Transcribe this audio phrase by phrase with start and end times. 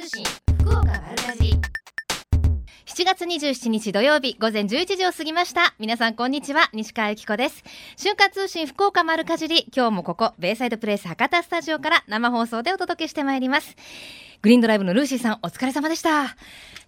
[0.00, 0.24] 通信
[0.60, 1.60] 福岡丸かじり
[2.86, 5.74] 7月27日土曜日午前11時を過ぎました。
[5.78, 6.70] 皆さんこんにちは。
[6.72, 7.62] 西川由紀子です。
[7.96, 9.70] 瞬間通信福岡丸かじり。
[9.76, 13.76] 今日もここベイサイドプレイス博多スタジオから生放送でお届けしてまいります。
[14.42, 16.34] グリーンドライブのルーシーさんお疲れ様でした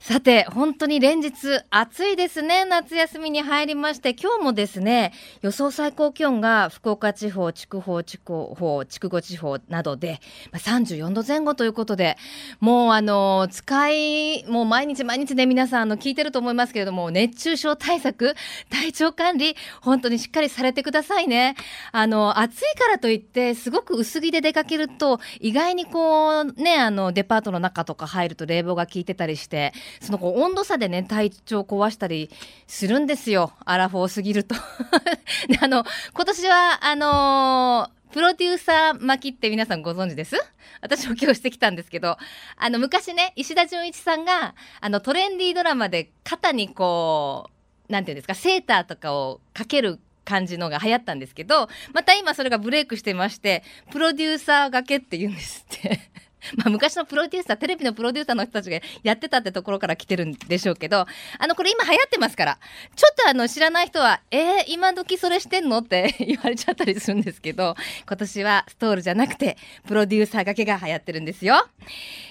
[0.02, 1.32] さて、本当に連日
[1.70, 2.64] 暑いですね。
[2.64, 10.20] 夏休みに入りまして、今日もですね、予想最高気温が福岡地方、筑豊地方、筑後地方などで、
[10.50, 12.16] まあ、34度前後ということで、
[12.58, 18.34] もうあの、使い、もう毎日毎日ね、皆さんあの、聞いてると思いますけれども、熱中症対策、
[18.70, 21.54] 体調管理、本当にしっかりされてくださいね。
[21.92, 32.30] あの、暑いからといって、すごく薄着で出かけると、意外にこう、ね、あの、デパートの中とか入ると冷房が効いてたりして、そのこう温度差でね体調壊したり
[32.66, 33.52] するんですよ。
[33.64, 34.54] アラフォーすぎると。
[35.48, 35.84] であの
[36.14, 40.36] 今年はあのープロデューサー巻きって皆さんご存知です？
[40.82, 42.18] 私も今日してきたんですけど、
[42.58, 47.48] あの昔ね、石田純一さんが、あのトレンディードラマで肩にこ
[47.88, 56.10] う、なんていうんですか、セーターとかをかける感じのが流行ったんですけど、また今それがブレイクしてまして、プロデューサーがけって言うんですって。
[56.56, 61.06] まあ、昔のプロデューサー、テレビのプロデューサーの人たちがやってたってところから来てるんでしょうけど、
[61.38, 62.58] あの、これ今流行ってますから、
[62.96, 65.78] ちょっとあの、知らない人は、えー、今時それしてんの？
[65.78, 67.76] って 言われちゃったりするんですけど、
[68.06, 71.66] 今年はストールじゃなくて、プロデューサーがけが流行ってるんですよ。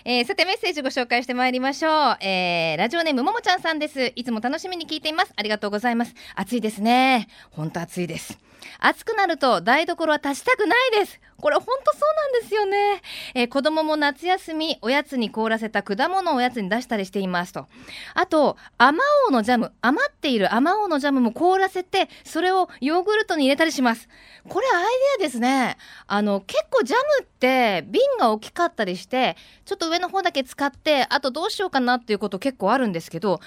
[0.03, 2.17] えー、さて、メッセージご紹介してまいりましょう。
[2.21, 4.11] えー、ラジオネームももちゃんさんです。
[4.15, 5.33] いつも楽しみに聞いています。
[5.35, 6.13] ありがとうございます。
[6.35, 7.27] 暑いですね。
[7.51, 8.37] ほんと暑いです。
[8.79, 11.19] 暑くなると台所は立ちたくないです。
[11.41, 13.01] これ本当そうなんですよね。
[13.33, 17.67] えー、子供も夏休み、おやつに凍らせた果物をおやつに出したりしていますと。
[18.13, 24.07] あと、アマオのジャム、余っているアマオのジャムも凍らせて、それをヨーグルトに入れたりします。
[24.47, 24.83] これアイ
[25.19, 25.77] デアですね。
[26.07, 33.41] あの、結構ジャムって瓶が大きかったりして、ちょっと上の方だけ使って、あとどうしようかなっていうこと結構あるんですけど、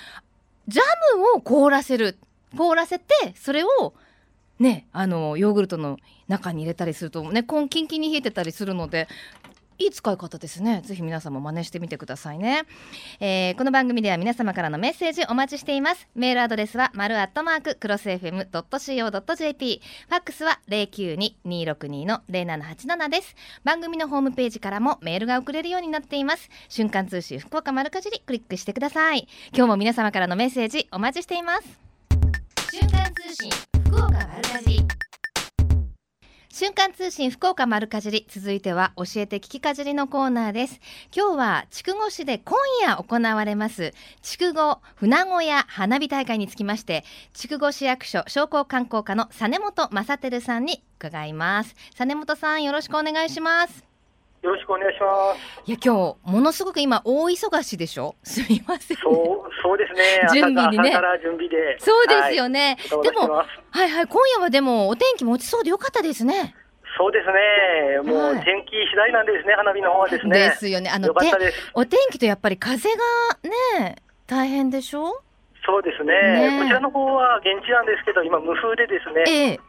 [0.69, 0.83] ジャ
[1.17, 2.19] ムを凍らせる。
[2.57, 3.95] 凍らせて、それを
[4.59, 5.99] ね、あのヨーグルトの
[6.29, 9.09] 中に入れたりするとねコンキンキンに冷えてたりするので
[9.79, 10.81] いい使い方ですね。
[10.85, 12.63] ぜひ皆さんも真似してみてくださいね。
[13.21, 16.07] えー、この番組では皆様からのメッセージお待ちしています。
[16.15, 19.83] メールアドレスは、丸アットマーク、クロス FM.co.jp。
[20.09, 23.35] ファックスは092-262-0787です。
[23.65, 26.49] 番組のホームページからもメールが送れるようになっています。
[26.69, 29.27] 瞬間通信福岡丸かじりクリックしてください。
[29.53, 31.81] 今日も皆様からのメッセージお待ちしています。
[32.71, 33.74] 瞬間通信
[36.57, 40.81] 瞬間通信福岡丸かじり続いては教えて聞きかじりのコーナーです。
[41.13, 43.93] 今日は筑後市で今夜行われます
[44.23, 51.75] 筑後船小屋花火大会につきまして筑後市役所商工観光課の実本正輝さんに伺います。
[51.99, 53.94] 実本さんよろしくお願いします。
[54.45, 55.63] よろしくお願いします。
[55.67, 58.15] いや、今日、ものすごく今、大忙しでしょ？
[58.23, 60.03] すみません、そう、そうですね。
[60.35, 60.93] 準備にね。
[61.23, 61.77] 準備で。
[61.79, 62.77] そうですよね。
[62.91, 63.47] はい、でも、は
[63.85, 66.55] いはい、今夜はでも、お天気持ちそうでよかったですね。
[66.97, 68.13] そうですね。
[68.13, 70.39] もう天気次第なんですね、花火の方はですね。
[70.39, 70.91] ですよね。
[70.91, 71.11] あの、
[71.75, 72.97] お天気とやっぱり風が
[73.81, 75.21] ね、大変でしょ？
[75.67, 79.61] そうですね、ね、こちらの方は現地なんですけど、今、無風でですね、ええ、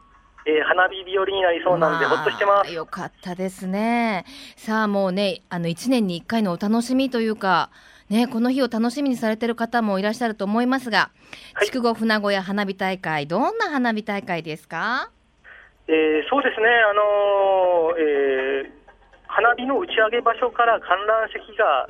[0.46, 2.72] えー、花火日和になりそうなので、ほっとしてます。
[2.72, 4.26] よかったですね。
[4.56, 7.72] さあ、もうね、あの1年に1回のお楽しみというか、
[8.10, 11.10] ね、この日を楽しみにされてる方もいらっしゃると思いますが、
[11.56, 15.10] はい、筑後船小屋花火大会、どんな花火大会ですか、
[15.88, 18.72] えー、そうですね、あのー、えー、
[19.26, 21.90] 花火の打ち上げ場所から観覧席が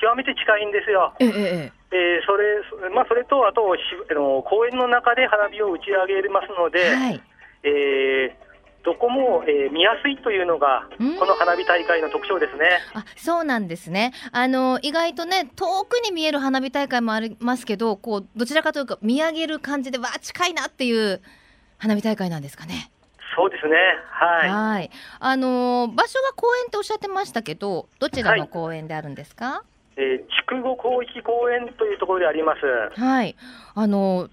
[0.00, 1.12] 極めて近いんですよ。
[1.18, 3.80] えええー、それまあ、それと、あとし
[4.10, 7.22] あの公園の中で花火を打ち上げますので、はい
[7.62, 8.48] えー
[8.84, 10.88] どこも、えー、見やすいというのが、
[11.18, 12.78] この花火大会の特徴ですね。
[12.94, 21.20] あそうなんですねあの意外とね遠くに見える花火大会もありますけどこうどちらかというと見上げる感じでわあ近いなっていう
[21.76, 22.90] 花火大会なんですかね。
[23.36, 23.76] そうですね。
[24.10, 24.48] はい。
[24.48, 29.44] はいあの場所は公園っておっしゃってましたけど、どちらの公園であるんですか？
[29.46, 29.64] は
[29.98, 32.98] い、えー、筑後広域公園というところであります。
[32.98, 33.36] はい。
[33.74, 34.30] あの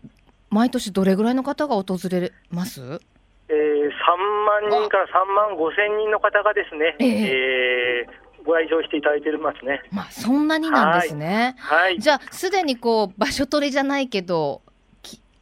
[0.49, 3.01] 毎年どれぐらいの方が訪れます？
[3.49, 9.81] えー、3万人から3万5千人の方がですね、えー、えー、ご来場していただいてますね。
[9.91, 11.55] まあ、そんなになんですね。
[11.59, 11.83] はい。
[11.83, 14.61] はい、じゃあ、すでにこう、場所取りじゃないけど、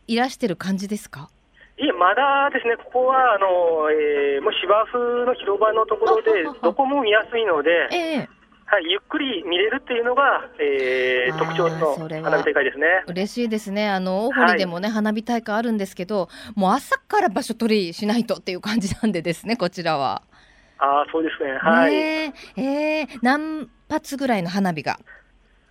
[0.08, 1.30] いらしてる感じですか？
[1.78, 8.28] いえ、まだですね、ここは、あの、えー、もう芝生の広場のところで、どこも見やすいので、えー、
[8.66, 12.86] はい、ゆっくり見れるっていうのが、えー、特徴の花火大会ですね。
[13.08, 13.90] 嬉しいですね。
[13.90, 20.24] あの大堀でもね、はい、花火大会あるんですけど、もう朝から場所取りしないとっていう感じなんでですね、こちらは。
[20.80, 21.58] ああ、そうですね。
[21.60, 21.92] はい。
[21.92, 25.00] ねえー、何発ぐらいの花火が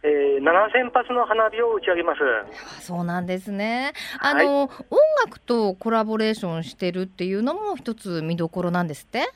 [0.05, 2.21] ？7000発の花火を打ち上げます。
[2.85, 3.93] そうなんですね。
[4.21, 9.31] あの、はい、音楽とコラボレーションしてるっていうのも一つ見どころなんですって？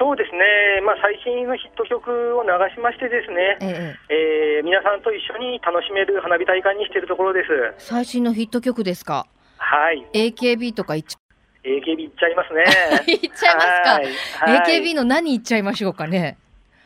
[0.00, 4.56] そうですね、まあ、最新のヒット曲を流しましてですね、ええ。
[4.56, 7.84] えー、皆さんと一緒に楽しめる花火大会にしているところです。
[7.84, 9.26] 最新のヒット曲ですか？
[9.58, 10.32] はい。
[10.32, 11.18] AKB とかいっち
[11.62, 12.64] AKB いっちゃいますね。
[13.12, 16.38] いっちゃいますか、はい、AKB の何いっちゃいましょうかね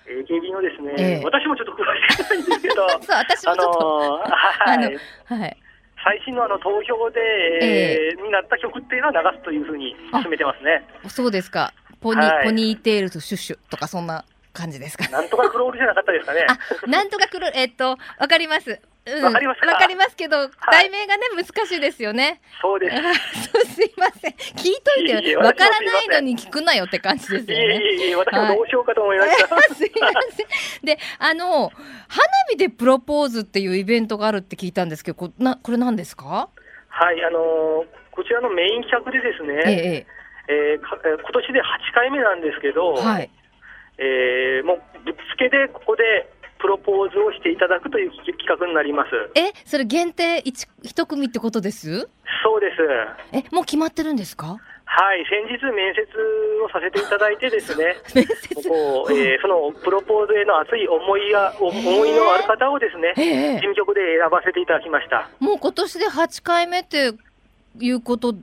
[0.09, 4.25] ？AKB のですね、ええ、私もちょっと詳しくないんですけど、 そう私もちょっと、
[4.67, 4.99] あのー、
[5.39, 5.57] はい、
[6.03, 7.21] 最新のあの投票で、
[7.63, 10.83] えー、になった曲っていうのは流すというふうに進めてますね。
[11.07, 11.73] そうですか。
[12.05, 15.09] ポニ,、はい、ポニーテールとシュッシュとかそんな感じですか。
[15.09, 16.47] なんとかクロールじゃなかったですかね。
[16.49, 18.71] あ、なんとかクロール、えっと、わかります。
[18.71, 18.77] わ、
[19.29, 22.41] うん、かりますわかりますけど、題名がね、難しいですよね。
[22.63, 22.97] そうです。
[23.53, 24.33] そうすいません。
[24.33, 27.77] 聞いといて、わからないのに聞くなよって感じですよね。
[27.77, 29.47] いえいえいえ、私もどうしようかと思いました。
[29.75, 30.47] すいません。
[30.85, 31.71] で、あの、
[32.09, 36.49] 花火でプロポーズっていうイベントがあるって聞いたんですけど、こなこれ何ですか？
[36.89, 40.07] はい、あのこちらのメイン企画でですね、ええ
[40.49, 41.65] えー、か今年で8
[41.95, 43.31] 回目なんですけど、はい、
[43.99, 49.11] えー、もうぶっつけでここでプロポーズをしていただくという企画になります。
[49.35, 52.09] え、それ限定一一組ってことです？
[52.43, 53.37] そうです。
[53.37, 54.59] え、もう決まってるんですか？
[54.87, 56.03] はい、先日面接
[56.65, 58.69] をさせていただいてですね、 面接？
[58.69, 61.73] こう、えー、そのプロポーズへの熱い思いが、思
[62.07, 65.29] いのある方をですね、事務局で選ばせていただきました。
[65.41, 67.11] もう今年で8回目って
[67.81, 68.35] いうこと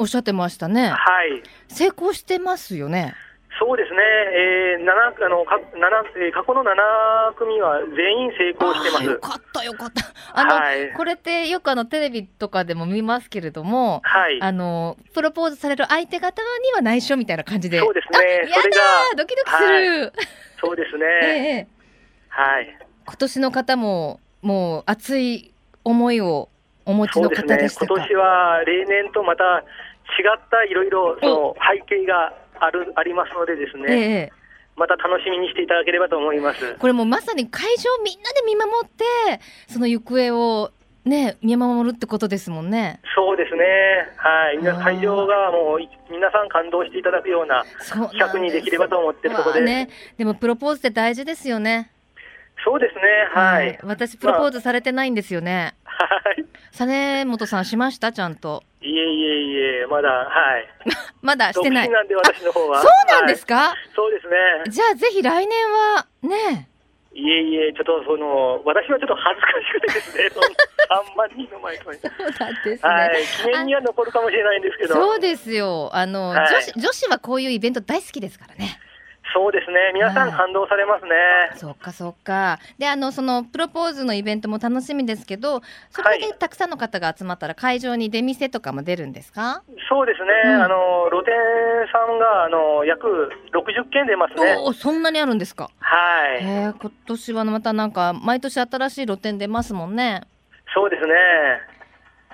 [0.00, 0.88] おっしゃってましたね。
[0.88, 1.42] はい。
[1.68, 3.14] 成功してますよね。
[3.58, 9.04] そうですね、えー、7あのか7、えー、過去の7組は全員成功してます。
[9.04, 10.02] よかった、よかった、
[10.32, 18.76] あの、はい、これってよくあのテレビとかでも見ますけれども、はい、あのプロポーズされる相手方には内緒みたいな感じで、そうですね、それが
[19.18, 20.12] ドキドキする、はい、
[20.58, 21.04] そうですね、
[21.58, 25.52] えー、はい、今年の方も、もう熱い
[25.84, 26.48] 思いを
[26.86, 29.64] お持ちの方でしたか、ね、今年は例年とまた違
[30.36, 34.32] ったいろいろその背景があるありますのでですね、ええ、
[34.76, 36.76] また楽しみにしていただければと思います。
[36.78, 39.04] これもまさに会場みんなで見守って
[39.68, 40.70] その行方を
[41.04, 43.00] ね見守るってことですもんね。
[43.14, 43.64] そうですね。
[44.16, 44.58] はい。
[44.82, 45.78] 会場がもう
[46.10, 51.90] 皆さん感動していただくような企画にできればと思ってるところでね、でもプロポーズって大事ですよね。
[52.64, 53.00] そうですね。
[53.32, 58.12] はい、はい、私プロポーズされてないんですよね、まあ、はい実本さんしました？
[58.12, 60.68] ちゃんといえいえいえ、まだ、はい。
[61.20, 61.90] まだしてない。
[61.90, 62.80] なんで私の方は。
[62.80, 64.36] そうなんですか、はい、そうですね。
[64.68, 66.68] じゃあぜひ来年は、ね。
[67.12, 71.92] いえいえ、ちょっとその、私はちょっと恥ずかしくてですね、 そ3万人の前とそう
[72.38, 72.90] なんですね。
[72.90, 73.24] はい。
[73.42, 74.94] 記念には残るかもしれないんですけど。
[74.94, 75.90] そうですよ。
[75.92, 78.78] あの、はい、女子、女子はこういうイベント大好きですからね。
[79.32, 81.10] そうですね、皆さん感動されますね。
[81.56, 82.58] そっかそっか。
[82.78, 85.60] で、あのそのプロポーズのイベントも楽しみですけど、
[85.90, 89.62] それだけたくさんの方が集まったら会場に出店とかも出るんですか？
[89.88, 90.30] そうですね。
[90.44, 91.32] うん、あの露店
[91.92, 93.06] さんがあの約
[93.52, 94.56] 60件出ますね。
[94.60, 95.70] おそんなにあるんですか？
[95.80, 96.44] はい。
[96.44, 100.22] えー、今年はまたなんか毎年新しい露店出ますもんね。
[100.74, 101.12] そうですね。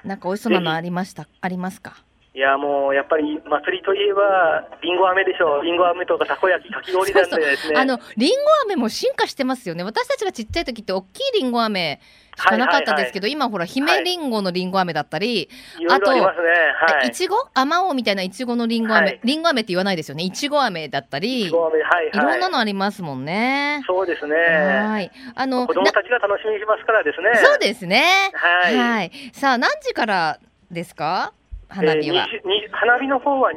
[0.04, 1.94] なんか美味しそうなのありましたありますか？
[2.36, 7.80] いやもうやっぱり祭りといえば、りんご飴でしょう、りんご飴とかたこ焼き、かき氷なんでですね。
[7.80, 11.98] あのりんご飴も進化してますよね、私たちがちっちゃい時って、大きいりんご飴
[12.36, 15.48] しかなかったですけど、はいはいはい、今、ほら、姫りんごのりんご飴だったり、
[15.88, 16.20] はい、あと、ね。
[16.20, 20.30] はい、いちごあまおうみたいないちごのりんご飴、りんご飴って言わないですよね、い。
[20.30, 23.82] ちご飴だったり、いはいはい、いろんなのありますもんね。
[23.86, 24.36] そうですね。
[24.36, 25.10] はい。
[25.34, 27.30] あの、子供たちが楽しみにしますからですね。
[27.42, 28.04] そうですね。
[28.34, 28.76] はい。
[28.76, 30.38] はい、さあ、何時から
[30.70, 31.32] ですか？
[31.68, 33.56] 花火は、えー、花火の方は20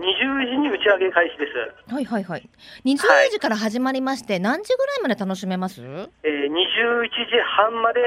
[0.49, 1.45] 時に打ち上げ開始で
[1.87, 1.93] す。
[1.93, 2.49] はいはいはい。
[2.85, 2.97] 20
[3.31, 5.81] 時から始まりまして、はい、何時ぐらいまで楽しめます？
[5.81, 7.99] えー、21時半まで、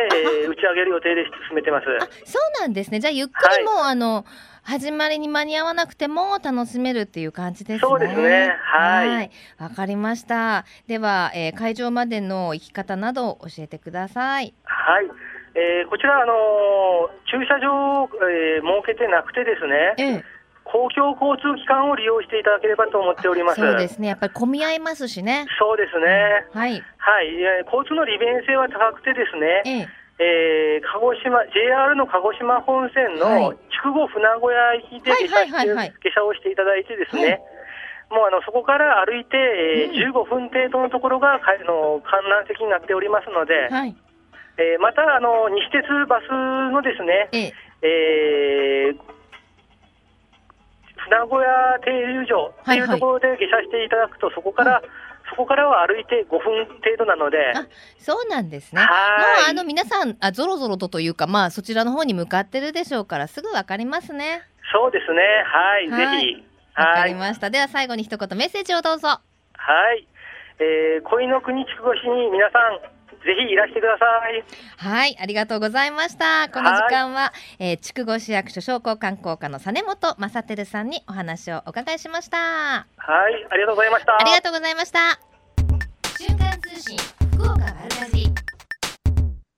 [0.43, 1.87] えー、打ち上げる予定で進めてます。
[1.87, 3.01] あ、そうなんですね。
[3.01, 4.25] じゃあゆっくりも、はい、あの
[4.65, 7.89] 始まりに間に合わなくても楽しめるっていう感じですね。
[7.89, 8.57] そうですね。
[8.61, 9.31] はい。
[9.59, 10.65] わかりました。
[10.87, 14.55] では、えー、会場までの行き方など教えてください。
[14.65, 15.07] はい。
[15.55, 20.25] えー、こちら、あのー、駐車場を、えー、設けてなくてですね、ええ、
[20.65, 23.61] 公共交通機関を利用していただければと思っております。
[23.61, 25.45] そうですね、やっぱり混み合いますしね。
[25.61, 27.29] そうですね、うん、はい、はい、
[27.69, 30.03] 交通の利便性は高くてですね、ええ。
[30.23, 37.41] えー、鹿児島 JR の鹿児島本線の筑後船小屋駅で下車をしていただいてですね、
[38.09, 43.97] もうあのそこから歩いて、えー、15分程度のところがかの観覧席になっておりますので、はい
[44.59, 46.29] えー、またあの西鉄バス
[46.73, 48.99] のですね、ええー、
[51.09, 54.83] 船小屋停留所というところで下車していただくと、そこから
[55.31, 57.39] そこからは歩いて5分程度なので。
[57.57, 57.67] あ
[57.99, 58.83] そうなんですね。
[58.83, 58.91] もう
[59.49, 64.43] あの皆さんあぞろぞろとというかまあそちらの方に向かってるでしょうからすぐわかりますね。
[64.73, 65.21] そうですね。
[65.47, 66.45] はい、はい、ぜひ。
[66.77, 67.51] わかりました。
[67.51, 69.09] では最後に一言メッセージをどうぞ。
[69.09, 69.23] は
[69.95, 70.07] い。
[70.59, 74.45] えー、恋の国筑後市に皆さんぜひいらしてください。
[74.77, 76.49] はい、ありがとうございました。
[76.49, 82.39] この時間は、えー、筑後市役所商工観光課の実本正輝さんにお話をお伺いしました。
[82.39, 84.17] はい、ありがとうございました。
[84.17, 85.21] ありがとうございました。
[86.19, 86.97] 瞬間通信
[87.35, 88.32] 福岡丸かじ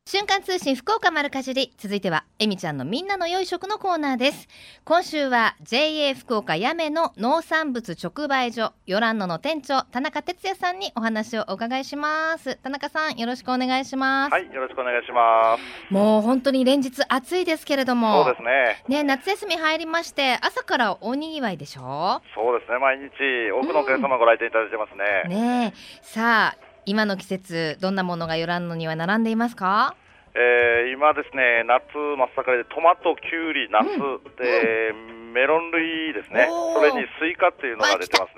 [0.06, 1.73] 瞬間通信福岡丸かじり。
[1.78, 4.49] 続いてはえみちゃんのみんなの良い食のコーナーです。
[4.84, 12.56] 今週は JA 福岡やめの農産物直売所ヨランノの店長田中哲也さんにお話をお伺いします。
[12.56, 14.32] 田中さんよろしくお願いします。
[14.32, 15.90] はいよろしくお願いします。
[15.90, 18.25] もう本当に連日暑いですけれども。
[18.25, 18.42] そうです
[18.90, 18.99] ね。
[18.99, 22.20] ね夏休み入りまして朝から大にぎわいでしょ？
[22.34, 22.78] そうですね。
[22.78, 29.95] 毎日多くのお客様ご来店いただいてますね、うん、ねさあ今の季節どんなものがよらん野には並んでいますか？
[30.37, 33.99] えー、今ですね、夏真っ盛りでトマト、きゅうり、ナス、うん、
[34.37, 34.95] で、う
[35.31, 38.37] ん、メロン類ですね、それにスイカっていうのが出てます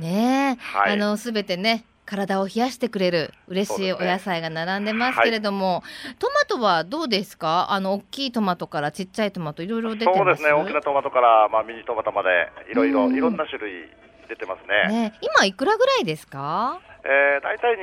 [0.00, 0.08] ね。
[0.08, 7.70] ねはい、あのすべてね、体を冷やしてくれる嬉しいお野菜が並んでますけれども、ねはい、トマトはどうですか？
[7.70, 10.52] あの大きいトマトからちっちゃいトマトいろいろ出てそうですね。
[10.52, 13.84] 大きなトマトから、まあ、ミニトマトまでいろいろ、いろんな種類
[14.30, 16.80] 出てますねね今いくらぐらいですか？
[17.02, 17.82] えー、大体に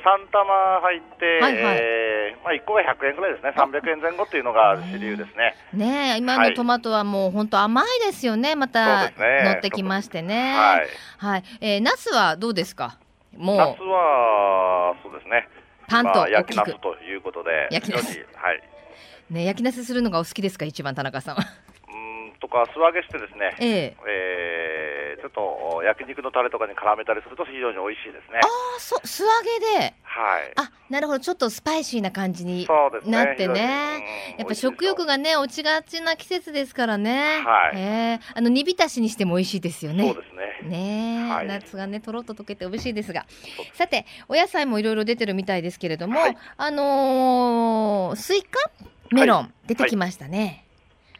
[0.00, 5.54] 3玉入って、はいはい、えー、まあ、1個が100円ぐらいですね、300円前後っていうのが主流ですね。
[5.74, 10.54] ね今のトマトはもう本当甘いですよね、また乗ってきましてね。
[10.56, 10.86] はい、
[11.18, 12.98] はい、えー、ナスはどうですか？
[13.36, 13.56] もう。
[13.58, 15.46] ナスは、そうですね。
[15.86, 18.18] パンと、まあ、焼きナスということで、焼きナス。
[18.34, 18.62] はい。
[19.30, 21.42] ね、焼きナスするのがお好きですか、一番田中さんは。
[21.90, 23.54] うんとか素揚げしてですね。
[23.60, 24.75] えええー
[25.16, 28.40] ちょっと焼肉のタレとかに絡めたりすると非常に美味しいですね。
[28.42, 29.94] ああ、そ素揚げで。
[30.02, 30.52] はい。
[30.56, 32.66] あ、なるほど、ちょっとスパイシーな感じに
[33.04, 33.54] なってね。
[33.54, 37.42] ねやっぱ食欲がね落ちがちな季節ですからね。
[37.44, 37.76] はい。
[37.76, 40.04] えー、あの煮浸しにしても美味しいですよね。
[40.04, 40.46] そうですね。
[40.68, 43.26] ね、はい、ナスがねとろっと溶けて美味しいですが。
[43.74, 48.58] さてお野菜もいろいろ出てるみたいですけれども、はい、あのー、スイカ？
[49.12, 50.65] メロン、出てきましたね。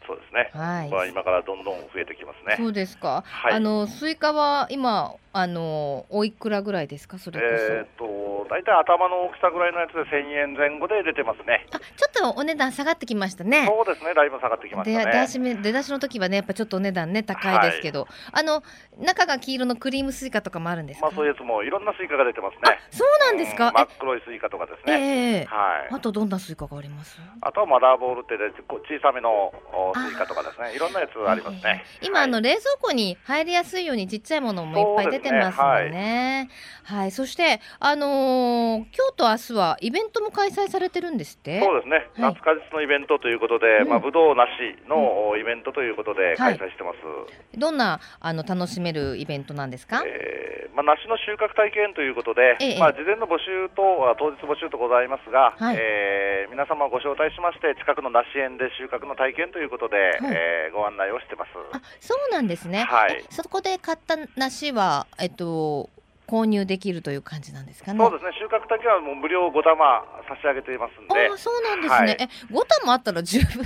[0.06, 0.50] そうですね。
[0.54, 0.90] はい。
[0.90, 2.56] まあ今からどんどん増えてきますね。
[2.56, 3.24] そうですか。
[3.26, 7.18] はい、あのスイカは今あのおいくらぐらいですか？
[7.18, 7.72] それこそ。
[7.74, 11.66] えっ、と大体頭の大きさぐらいのやつで1000円前後で出てますね。
[11.72, 13.66] あちょっとお値段下がってきましたね。
[13.66, 14.14] そうですね。
[14.14, 15.12] だいぶ下がってきましたね。
[15.12, 18.62] 出し出だしの時はねやっぱちょっとお値段ね高いですけど、はい、あの
[18.98, 22.78] 中が黄色のクリームスイカとかもあるんですまあそういうやつもいろんなスイカが出てますね。
[22.90, 23.72] そうなんですか？
[23.72, 25.40] 真っ黒いスイカとかですね。
[25.40, 25.94] えー、はい。
[25.94, 27.18] あとどんなスイカがあります？
[27.40, 28.34] あとはマダーボールって
[28.68, 29.52] 小さめの
[29.94, 30.74] スイカとかですね。
[30.74, 31.84] いろんなやつありますね。
[32.02, 35.90] 今、あの冷蔵庫に入りやすいようにちっちゃいものもいっぱい出てますもんね。
[35.90, 36.50] ね
[36.84, 41.60] はい、はい、そしてあのー、今日と明日はイベントも開催されてるんですって？
[41.60, 44.50] そうですね、はい、夏果実のイベントということで、うん、まあぶどう梨
[44.88, 46.96] のイベントということで開催してます。
[47.04, 50.02] はい、どんなあの楽しめるイベントなんですか？
[50.06, 50.45] えー、
[50.76, 53.82] まあ梨の収穫体験ということで、ええ、まあ事前の募集と
[54.20, 61.56] 当日募集とございますが、はい、えー、皆様ご招待しまして近くの梨園で収穫の体験ということで、はい、えー、ご案内をしてます。
[61.72, 62.84] あ、そうなんですね。
[62.84, 63.24] はい。
[63.30, 65.88] そこで買った梨はえっと
[66.26, 67.98] 購入できるという感じなんですかね。
[67.98, 68.30] そうですね。
[68.38, 71.28] 収穫だけはもう無料5玉差し上げていますんで。
[71.28, 71.98] あそうなんですね。
[71.98, 73.64] はい、え、5玉あったら十分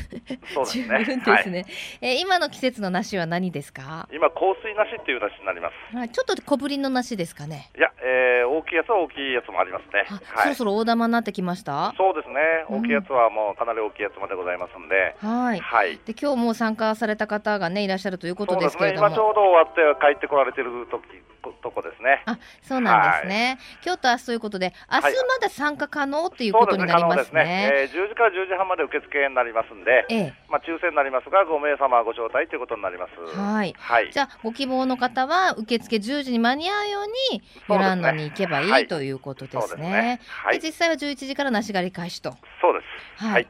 [0.55, 1.05] そうですね。
[1.05, 1.63] 十分ですね。
[2.01, 4.09] はい、え今の季節の梨は何ですか？
[4.13, 5.97] 今香水梨っていう梨になります。
[5.97, 7.71] はい、ちょっと小ぶりの梨ですかね。
[7.77, 10.07] いや、えー、大きいやつは大きいやつもありますね。
[10.09, 11.95] はい、そろそろ大玉になってきました？
[11.97, 12.35] そうですね。
[12.69, 15.17] 大きいやつはもうかなり大きいやつまでございますんで。
[15.19, 15.61] はい。
[15.61, 15.99] はい。
[16.05, 19.09] で今日も参加された方がねいらっしゃるということですけれども。
[19.09, 21.03] ね、今ちょうど終わって帰ってこられてる時
[21.63, 22.23] とこですね。
[22.27, 23.59] あ、そうなんですね。
[23.85, 27.45] 今日と明日ということで、明日まだ参加可能っていうことになりますね。
[27.45, 33.37] ねえー、10時から10時半まで受付になりますんで、ええ、まあ抽選になりますが、5名様ご招待ということになります。
[33.37, 33.75] はい。
[33.79, 34.13] はい。
[34.13, 40.21] じゃあご希望の方は受付10時に間に合うようにヨランドに行けばいい、ね、ということですね。
[40.27, 42.37] はい、で実際は11時から梨狩り開始と。
[42.61, 42.81] そうで
[43.19, 43.25] す。
[43.25, 43.49] はい。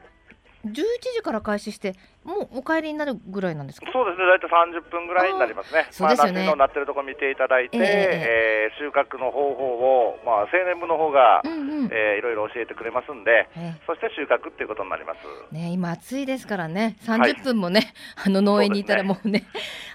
[0.65, 0.73] 11
[1.15, 3.89] 時から開始してもうお帰りになるぐらいなんですか？
[3.91, 4.47] そうですね、大体
[4.79, 19.45] 30分ぐらいになりますね、そうですよね、まあ、のなってるところ見ていただいて、えー、えー、収穫の方法を、まあ、青年部の方が、うんうん、えー、いろいろ教えてくれますんで、えー、そして収穫っていうことになります、ね、今、暑いですからね、30分もね、はい、あの農園にいたらもうね、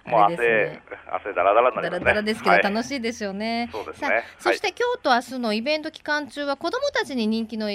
[0.04, 1.98] もう汗、ね、汗だらだらになりますね。
[1.98, 3.68] だらだらですけど、楽しいですよね。
[3.72, 4.24] そうですね。
[4.38, 7.70] そして、今日と明日のイベント期間中は、子どもたちに人気の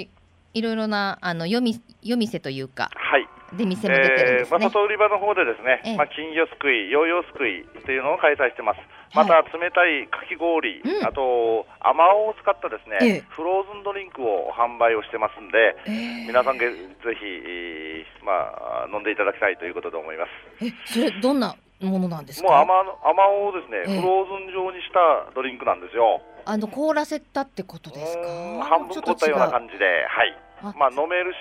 [0.54, 3.28] いろいろなあの夜み夜店というか、はい。
[3.54, 8.80] 出店も出てるんですね、えー、まあ、外売り場の方でですね、ええ、まあ、金魚すくい、ヨーヨーすくいというのを開催してます。
[9.14, 16.72] また冷たいかき氷、うん、あとあまおうを使ったですね、えフローズンドリンクを販売をしてますんで、え皆さんぜ
[17.20, 20.24] ひ、まあ、飲んでいただきたいということで思いま
[20.60, 20.64] す。
[20.64, 22.48] えそれどんなものなんですか？
[22.48, 26.22] もうあまおうをですね、フローズン状にしたドリンクなんですよ。
[26.46, 28.66] あの凍らせたってことですか？
[28.66, 30.38] 半分凍ったような感じで、はい。
[30.78, 31.38] まあ飲めるし、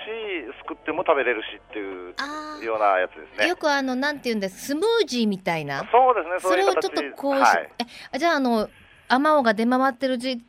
[0.59, 3.47] すくっても食べれるしっていうようなやつですね。
[3.49, 5.85] よくあのなんていうんですスムージーみたいな。
[5.91, 6.49] そうですね。
[6.49, 7.69] それをちょっとこう、はい、
[8.13, 8.67] えじゃああの
[9.07, 10.41] あまおうが出回ってる時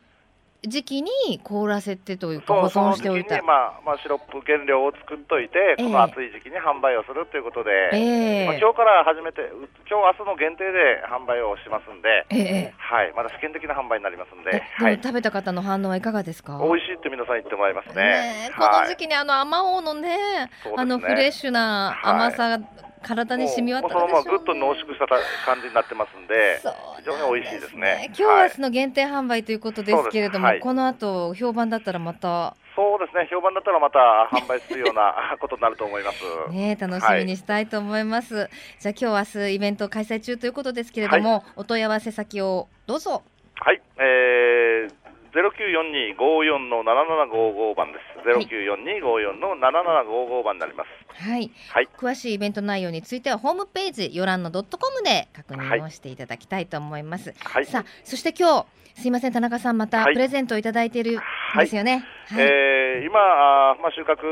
[0.67, 3.41] 時期に凍らせてというか保存しておいた。
[3.43, 9.41] まあまあ、シロップ原料を作っといて、この暑い時期に販売をするということで、えー、まあ、今日から始めて
[9.89, 16.59] 今日明日の限定で販売をしますんで、えー、はい、まだ試験的な販売になりますんではい、食べた方の反応はいかがですか？
[16.63, 22.59] 美味しいって皆さん言ってもらいますね、ね、この時期にあのあまおうのね、ね、あのフレッシュな甘さ
[23.01, 25.07] 体に染み渡るでしょう、ね、そのままぐっと濃縮した
[25.45, 26.61] 感じになってますんで、
[27.03, 28.05] 非常に美味しいですね。
[28.07, 32.55] 今日は明日の限定販売ということですけれども、はい、この後評判だったらまた。
[32.77, 33.99] そうですね、評判だったらまた
[34.31, 36.23] 販売するようなことになると思います。
[36.49, 38.35] ね、楽しみにしたいと思います。
[38.35, 43.21] はい、じゃあ今日明日イベント開催中ということですけれども、はい、お問い合わせ先をどうぞ。
[43.55, 45.02] はい、えー
[45.33, 48.19] 094254の7755番です。
[48.27, 50.87] 094254の7755番になります。
[51.23, 51.51] はい。
[51.71, 51.89] はい。
[51.97, 57.33] 詳しいイベント内容についてはホームページよらんのドットコムで確認をしていただきたいと思います。
[57.39, 57.65] はい。
[57.65, 61.91] さあ、そして今日すいません田中さんまたプレゼントをいただいているんですよね。
[61.91, 64.23] はい、はい、えー、今あまあ収穫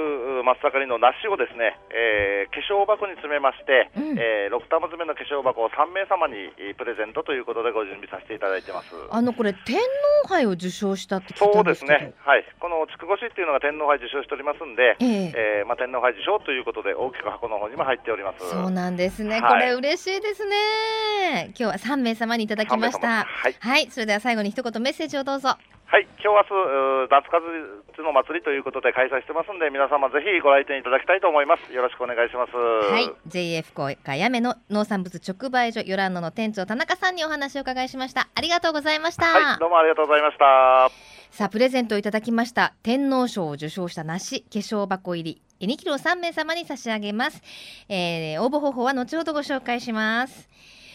[0.43, 8.95] 真っ盛りの梨をですね、えー、化粧箱に詰めまして、うん、えー、6玉詰めの化粧箱を3名様にプレゼントということでご準備させていただいてます。
[9.09, 9.79] あのこれ天
[10.23, 12.13] 皇杯を受賞したってそうですね。
[12.23, 12.45] はい。
[12.59, 18.49] この筑後市っていうのが天皇杯受賞しておりますんで、えー、えー、まあ天皇杯受賞ということで大きく箱の方にも入っております。
[18.49, 19.41] そうなんですね。
[19.41, 21.53] これ嬉しいですね。
[21.55, 23.25] 今日は3名様にいただきました。
[23.25, 23.91] はい、はい。
[23.91, 25.57] それでは最後に一言メッセージをどうぞ。
[25.91, 31.73] はい、今日明日、夏風の祭りということで開催してますんで、皆様ぜひご来店いただきたいと思います。
[31.73, 32.55] よろしくお願いします。
[32.55, 38.29] はい、JF 公会やめの農産物直売所ヨランノの店長田中さんにお話を伺いしました。
[38.33, 39.25] ありがとうございました。
[39.25, 40.89] はい、どうもありがとうございました。
[41.29, 42.73] さあ、プレゼントいただきました。
[42.83, 47.41] 天皇賞を受賞した梨化粧箱入り2キロ3名様に差し上げます。
[47.89, 50.49] えー、応募方法は後ほどご紹介します。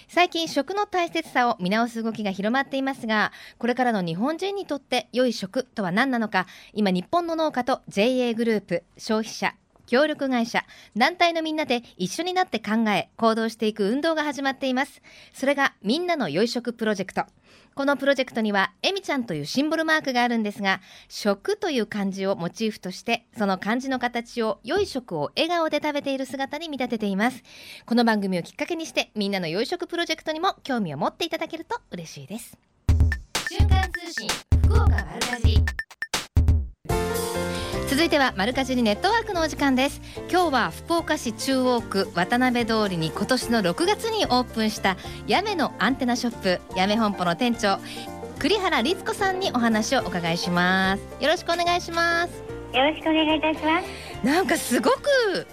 [0.09, 9.55] 最近食の大切さを見直す動きが広まっていますがこれからの日本人にとって良い食とは何なのか今日本の農家と JA グループ消費者
[9.87, 10.65] 協力会社
[10.97, 15.01] 団体のみんなで一緒になって考え行動していく運動が始まっています。
[15.33, 17.25] それがみんなの良い食プロジェクト。
[17.75, 27.43] このプロジェクトにはえみちゃんというシンボルマークがあるんですが食という漢字をモチーフとしてその漢字の形を良い食を笑顔で食べている姿に見立てています。
[27.85, 32.57] この番組をきっかけにしてみんなの良い食プロジェクトにも興味を持っていただけると嬉しいです。
[33.51, 34.29] 瞬間通信
[34.65, 35.86] 福岡丸かじ
[37.89, 40.01] 続いてはマルカジリネットワークのお時間です。
[40.29, 44.97] 今日は福岡市中央区渡辺通りに今年の6月にオープンした
[45.29, 47.79] やめのアンテナショップやめ本舗の店長
[48.41, 51.23] 栗原律子さんにお話をお伺いします。
[51.23, 52.33] よろしくお願いします。
[52.77, 54.27] よろしくお願いいたします。
[54.27, 55.47] なんかすごく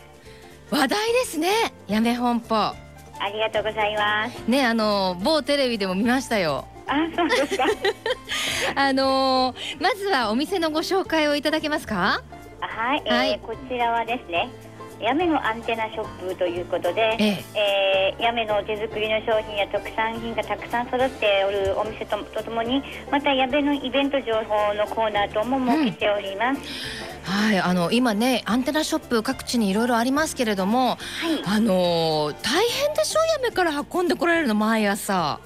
[0.72, 1.50] 話題ですね
[1.88, 2.56] やめ本舗。
[2.56, 2.76] あ
[3.32, 4.50] りがとうございます。
[4.50, 7.66] ねあの某テレビでも見ましたよあ、そうですか。
[8.76, 12.22] あのー、まずはお店のご紹介をいただけますか？
[12.60, 14.50] はい、はい、えー、こちらはですね。
[15.00, 26.62] やめのアンテナショップということで、えええー、やめの手作りの商品や特産品がたくさん揃っておるお店ととともにまたやべのイベント情報のコーナーとも設けております。
[27.28, 30.98] うん、はい、あの今ねアンテナショップ各地にいろいろありますけれども、はい、
[31.48, 33.20] あのー、大変でしょ？
[33.20, 35.42] うやめから運んでこられるの毎朝。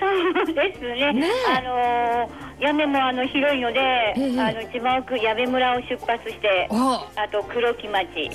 [0.00, 1.12] そうですね。
[1.12, 8.30] ねあのー、屋根もあの広いので、えー、あの一番奥矢部村を出発して、あと黒木町。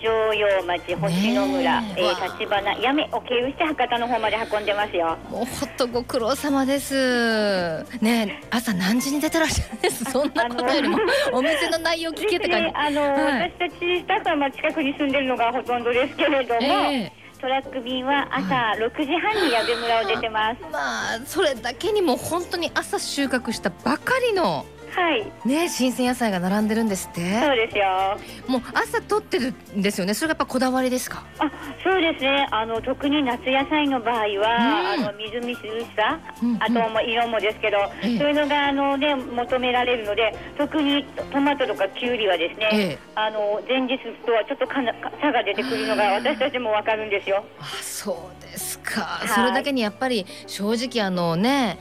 [0.00, 5.18] 城陽町、星野村、えー、立花、八女を経由して博多の方まで運んでますよ。
[5.30, 7.84] もうほっとご苦労様です。
[8.00, 10.04] ね、朝何時に出てらっしゃるんです？
[10.10, 10.98] そんなことよりも、
[11.32, 16.60] お店の内容聞けてかあの、はい、私たちスタッフはまあ近くに住んでるのがほとんどですけれども。
[16.60, 20.60] えートラック便は朝6時半に矢部村を出てます。
[20.70, 25.32] まあそれだけにも本当に朝収穫したばかりのはい。
[25.44, 27.40] ね新鮮野菜が並んでるんですって？
[27.40, 28.18] そうですよ。
[28.46, 30.14] もう朝取ってるんですよね？
[30.14, 31.24] それがやっぱこだわりですか？
[31.38, 31.50] あ
[31.82, 32.48] そうですね。
[32.50, 47.44] あの特に夏野菜の場合は、うん、あのみずみずしさ、うんうん、あとも色もですけど、ええ、そういうのがあのね求められるので特にトマトとかきゅうりはですね、え、あの前日とはちょっとかな差が出てくるのが私たちもわかるんですよ。
[47.60, 51.78] あそうですか、はい、それだけにやっぱり正直あのね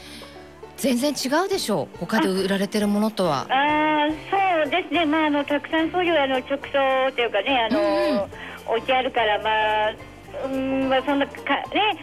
[0.79, 1.97] 全然違うでしょう。
[1.99, 3.45] 他で売られてるものとは。
[3.49, 4.09] ああ
[4.63, 5.05] そうですね。
[5.05, 9.93] まああのたくさんそういうあの直送というかねあの、うん、置いてあるからまあ
[10.45, 11.97] うんまあそんなかね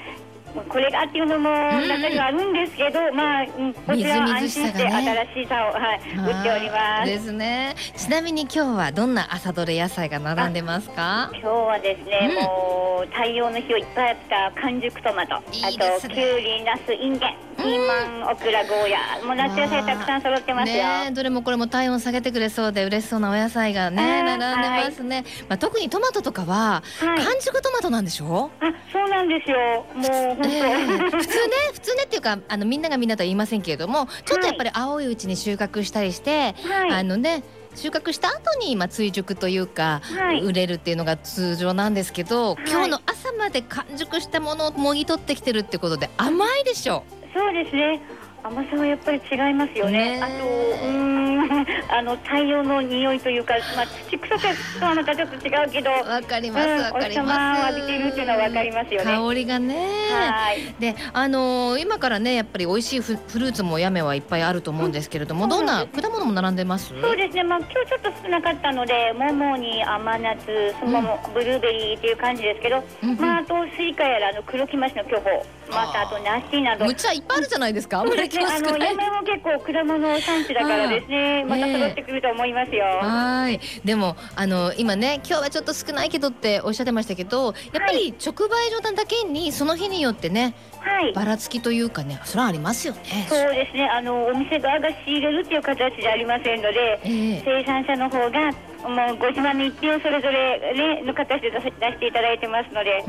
[0.69, 3.47] これがっていうのも中にはあるんですけど、うん、まあ
[3.87, 7.11] こちらは安心して新しさを、はい、売っております。
[7.11, 7.75] ですね。
[7.97, 11.31] ちなみに今日はどんな朝どれ野菜が並んでますか？
[11.35, 14.17] 今日はですね、うん、もう太陽の日をいっぱいあっ
[14.55, 20.83] た完熟トマト、ね、あときゅうりナスインゲンピーマン、オクラ、ゴーヤもう夏野菜たくさん揃ってますよ。
[20.83, 25.17] ね、どれもこれも体温下げてくれそうで嬉しそうなお野菜がね並んでますね。
[25.17, 28.51] はい、まあ特にトマトとかは、はい、完熟トマトなんでしょ？
[28.61, 28.65] う？
[28.65, 29.59] あ、そうなんですよ。
[29.95, 30.03] も
[30.45, 37.43] うえー、普通ね普通ねっていうかあのみんながみんなとは言いませんけれども、ちょっとやっぱり青いうちに収穫したりして、はい、あのね。
[37.75, 47.05] 収穫した後にまあ追熟というか、はい、売れるっていうのが通常なんですけど、はい、今日の朝まで完熟したものをもぎ取ってきてるってことで甘いでしょ？
[47.35, 48.01] そうですね
[48.47, 50.21] 甘さはやっぱり違いますよね。
[50.21, 51.27] ねあとうん
[51.89, 57.75] あの太陽の匂いというか、まあ土臭さとはまたちょっと違うけど、わかりますわ、かります。
[57.75, 59.17] 浴びてるっていうのはわかりますよね。
[59.17, 59.77] 香りがね。
[60.11, 60.75] はい。
[60.79, 66.93] で、あのー、今からねやっぱり美味しいフフルーツも八女はいっぱいあると思うんですけれども、うん、どんな果物も並んでます？
[67.01, 67.45] そうですね。
[67.45, 76.85] まあ今日ちょっと少なかったので、桃に甘夏、そのも、うん、ブルーベリーっていう感じですけど、うん、まああとスイカやらあの黒木町の巨峰、またあと梨など。
[76.85, 78.03] むちゃいっぱいあるじゃないですか。
[78.07, 78.45] そうですね。
[78.45, 82.85] あの山も結構果物産地だからですね、また揃ってくると思いますよ。
[82.85, 93.27] はいでもあの今ね今日はちょっと少ないけどっておっしゃってましたけどやっぱり直売所なだけにその日によってね、はい、ばらつきというかねそれはありますよね。
[93.29, 98.51] そうですねあのお店側が仕入れるっていう形じゃありませんので、えー、生産者の方が
[98.89, 103.03] もうご自慢の一品をそれぞれ、ね、の形で出していただいてますので。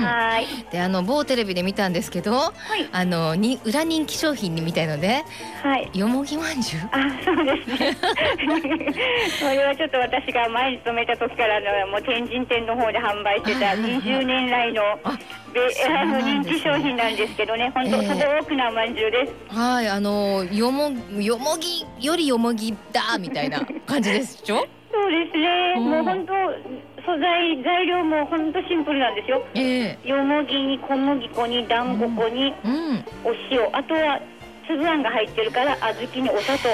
[0.00, 0.46] はい。
[0.70, 5.22] であの某テレビで見たんですけど、はい、あのに裏人気商品みたいので、
[5.62, 6.82] はい、よもぎまんじゅう？
[6.92, 7.96] あそうですね。
[9.38, 15.18] それはちょっと私が前に勤めた時からのもう天神店の方で販売してた20年来のあ
[16.06, 19.32] の人気商品なんですけどね本当、えー、素朴なまんじゅうです。
[19.54, 24.66] はいあのよもよもぎよりよもぎだみたいな感じですしょ？
[24.92, 26.32] そうですね、もう本当
[27.02, 33.74] 素材材料も本当シンプルなんですよ、えー、よもぎに小麦粉に団子粉に、うん、お塩。
[33.74, 34.20] あとは
[34.66, 36.68] 粒あんが入ってるから小豆にお砂糖、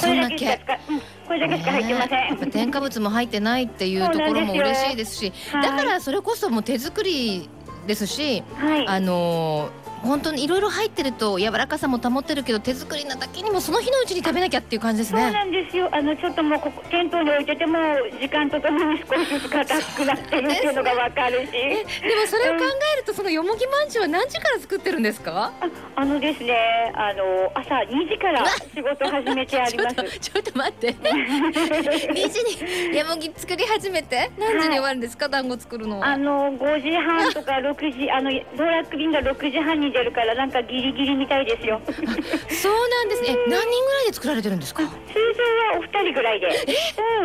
[0.00, 5.32] これだけしか使うん、これだけしか入ってません、添加物も入ってないっていうところも嬉しいですし。
[5.52, 7.50] だからそれこそもう手作り
[7.86, 15.22] ですし、はい、あのー本当にいろいろ入ってると柔らかさも保ってるけど手作りなだけにもその日のうちに食べなきゃっていう感じですね。
[15.22, 15.88] そうなんですよ。
[15.92, 17.78] あのちょっともうここ店頭に置いてても
[18.20, 21.52] 時間とともに少しずつ硬くなってるっていうのがわかるし。
[21.52, 21.84] で
[22.16, 25.52] もそれを考えると、そのよもぎまんじゅうは何時から作ってるんですか？
[25.60, 26.54] ああのですね
[26.94, 29.96] あの朝2時から仕事始めてあります。
[30.20, 30.92] ちょっと待って。
[31.02, 34.30] 2時によもぎ作り始めて？
[34.38, 41.80] 何時に終わるんですか、はい、団子作るのあの5時半とか6時あのドラッグ便が6時半にに出るからなんかギリギリみたいですよ。
[41.86, 43.36] そうなんですね。
[43.48, 44.82] 何人ぐらいで作られてるんですか？
[44.82, 46.48] 通常はお二人ぐらいで。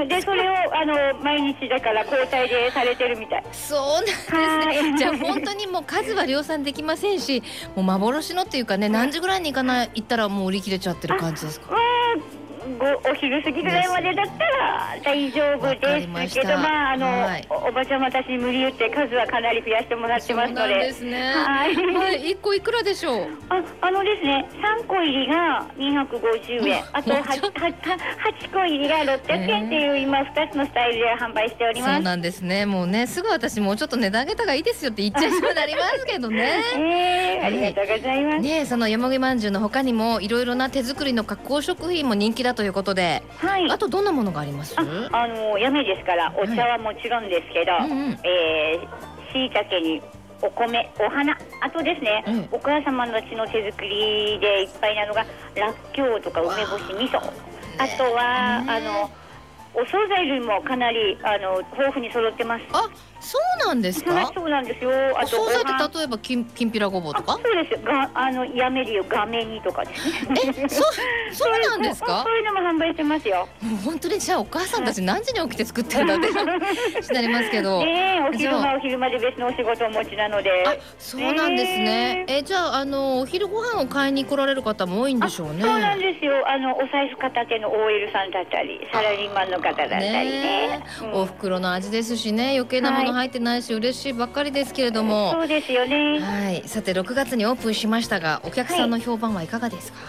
[0.02, 0.08] うん。
[0.08, 3.43] でそれをあの毎日だから交代でされてるみたい。
[3.52, 4.97] そうなんですね。
[4.97, 7.43] じゃあ本当にもう数は量産できませんし
[7.76, 11.76] もう幻のっていうかね何時ぐらいに行かない行ったらもう売り切れちゃってる感じですか？
[13.06, 20.73] お昼過ぎぐらいまでだったら大丈夫ですけどまああの、はい、おばちゃん私無理言って数はかなり増やしてもらってますので。
[20.76, 21.34] ですね。
[21.34, 23.28] はい、はい、1個いくらでしょう？
[23.49, 24.47] ああのですね
[24.82, 26.84] 3個入りが250円。
[26.93, 31.93] あと 8, 8, 個入りが600円っていう、今2つのスタイルで販売しております。
[31.93, 32.65] そうなんですね。
[32.65, 36.62] もうねすぐ私もうちょっと値段上げたがいいですよって言っちゃいそうになりますけどね。
[36.76, 38.39] えー、ありがとうございます。
[38.39, 44.75] ねそのよもぎまんじゅうのほかにもいろいろな手作りの加工食品も人気だということで、はい、あとどんなものがあります？
[44.79, 44.83] あ
[45.27, 50.01] のやめですからお茶はもちろんですけど、はいうんうん、えー、しいたけに
[50.41, 51.37] お米お花。
[51.61, 57.17] あとですね、うん、お母様の血の手作りでいっぱいなのがらっきょうとか梅干し味噌。
[57.17, 59.09] あとは、あの
[59.73, 62.63] お惣菜類もかなりあの豊富に揃ってます。
[63.23, 64.31] あ、そうなんですか？
[64.36, 64.91] そうなんですよ。
[65.17, 67.33] あとお惣菜って例えばきんきんぴらごぼうとか？
[67.33, 67.81] そうです。
[67.83, 70.41] があのやめるよ画面にとかですね。
[70.57, 70.93] え、そう
[71.33, 72.23] そうなんですか？
[72.25, 73.47] そういうのも販売してますよ。
[73.62, 76.31] もう本当にじゃあお母さんたち何時に起きて作ってるんだって
[77.13, 77.83] なりますけど。
[77.86, 80.51] ねお昼間お昼間で別のお仕事をお持ちなので。
[80.67, 82.25] あ、そうなんですね。
[82.27, 85.62] えじゃああのお昼ご飯を買いに来られる方も多いんでしょうね。
[85.62, 86.33] そうなんですよ。
[86.47, 90.83] あのお財布片手の OL さんだったり、サラリーマンの方だったりね。
[91.13, 95.32] お袋の味ですしね、余計なもの入ってないし、嬉しいばっかりですけれども。
[95.34, 96.19] そうですよね。
[96.19, 99.99] はい、さて6月にオープンしましたが、お客さんの評判はいかがですか？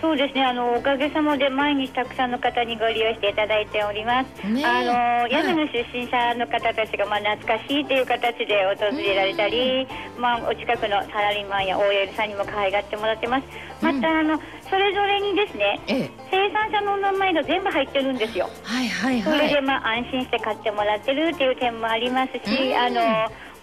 [0.00, 4.28] そうですねあのおかげさまで毎日たくさんの方にご利用していただいております。
[4.44, 9.86] あの屋根の出身者の方たちがまあ懐かしいという形で訪れられたり、
[10.18, 13.46] まあお近くのサラリーマンや OL さんにも可愛がってもらってます。
[13.80, 15.80] またあのそれぞれにですね、
[16.30, 18.48] 生産者のお名前が全部入ってるんですよ。
[18.62, 19.38] はいはいはい。
[19.38, 23.00] それでまあ安心して買ってもらってるっていう点もありますし、あの。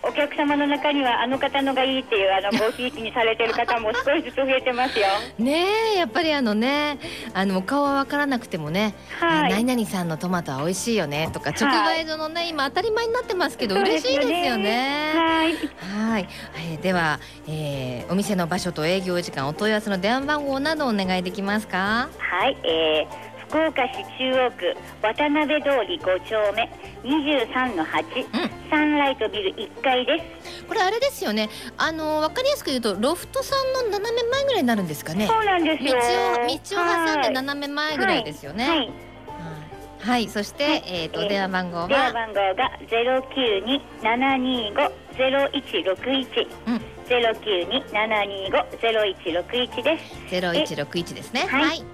[0.06, 5.06] お客様の中にはあの方のがいいっていうあのごひいきにされてる方も少しずつ増えてますよ。
[5.40, 6.98] ねえやっぱりあのね
[7.34, 15.12] あの顔は分からなくてもね、はい、何々さんのトマトは美味しいよねとか直売所のね、はい、今当たり前になってますけど嬉しいですよね。
[15.16, 15.56] はい、
[16.02, 16.28] はい、
[16.72, 22.10] えー、では、えー、お店の場所と営業時間お問い合わせの電話番号などお願いできますか？
[22.20, 26.68] はい、えー福岡市中央区渡辺通り5丁目
[27.04, 30.66] 23の8、うん、サンライトビル1階です。
[30.66, 31.52] これあれですよね。
[31.78, 35.28] あのわかりやすく言うとロフトさんの斜め前ぐらいになるんですかね。
[35.28, 35.92] そうなんですよ。
[35.92, 38.92] 道を道を挟んで斜め前ぐらいですよね、はい、はい。
[40.00, 41.88] はい、そして、はい、えっ、ー、と、電話番号は？
[41.88, 46.28] 電話番号がゼロ九二七二五ゼロ一六一。
[47.08, 50.32] ゼロ九二七二五ゼロ一六一です。
[50.32, 51.42] ゼロ一六一ですね。
[51.42, 51.93] はい。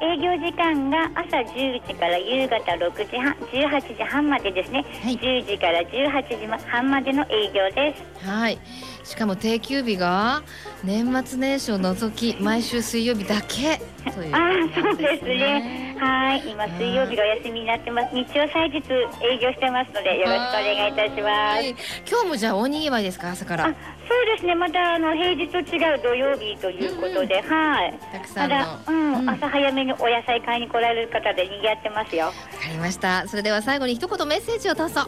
[0.00, 8.26] 営業時間が朝10時から夕方6時半18時半までですね、はい、10時から18時半までの営業です。
[8.28, 8.58] はい。
[9.04, 10.42] しかも定休日が
[10.84, 13.80] 年末年始を除き毎週水曜日だけ。
[14.12, 15.96] という、ね、あそうですね。
[15.98, 16.42] はい。
[16.48, 18.14] 今水曜日がお休みになってます。
[18.14, 18.76] 日曜祭日
[19.24, 21.74] 営業してますのでよろしくお願いいたします、はい、
[22.08, 23.30] 今日もじゃあ大にぎわいですか？
[23.30, 23.74] 朝から
[24.08, 24.54] そうですね。
[24.54, 27.98] またあの平日と違う土曜日ということで、うん、はい。
[28.12, 32.26] たくさんまだ、うん、うん、朝早めにお野菜買いに来られる方で賑わってますよ。
[32.26, 33.28] わかりました。
[33.28, 35.02] それでは最後に一言メッセージをどうぞ。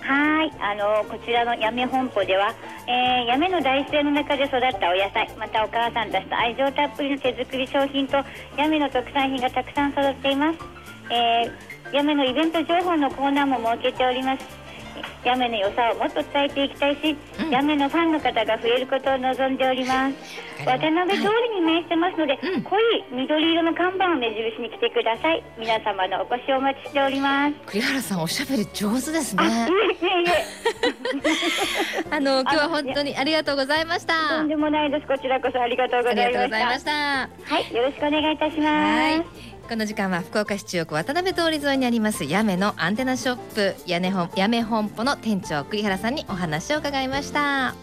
[0.00, 0.52] はい。
[0.60, 2.54] あのこちらの八女本舗では、
[2.86, 8.18] えー、八女の大自然の中で育ったお野菜またお母さんたちと愛情たっぷりの手作り商品と
[8.56, 10.58] 八女の特産品がたくさん揃っています、
[11.10, 11.52] えー、
[11.92, 14.63] 八女のイベント情報のコーナーも設けております
[15.24, 20.14] やめの良さをもっと伝えていきたいし、うん、やめのファンの方が増えることを望んでおります。
[20.64, 25.42] 渡辺通りに面してますので、はい、濃い緑色の看板を目印に来てください。
[25.58, 27.54] 皆様のお越しをお待ちしております。
[27.66, 29.42] 栗原さんおしゃべり上手ですね。
[32.10, 34.14] あ の今日は本当にありがとうございました。
[34.38, 35.06] とんでもないです。
[35.06, 36.90] こちらこそありがとうございました。
[36.92, 37.28] は
[37.60, 47.74] いよろしくお願いいたしますこの時間は福岡市中央区渡辺通り沿いにありますやめのアンテナショップ屋根本やめ本舗の店長栗原さんにお話を伺いました。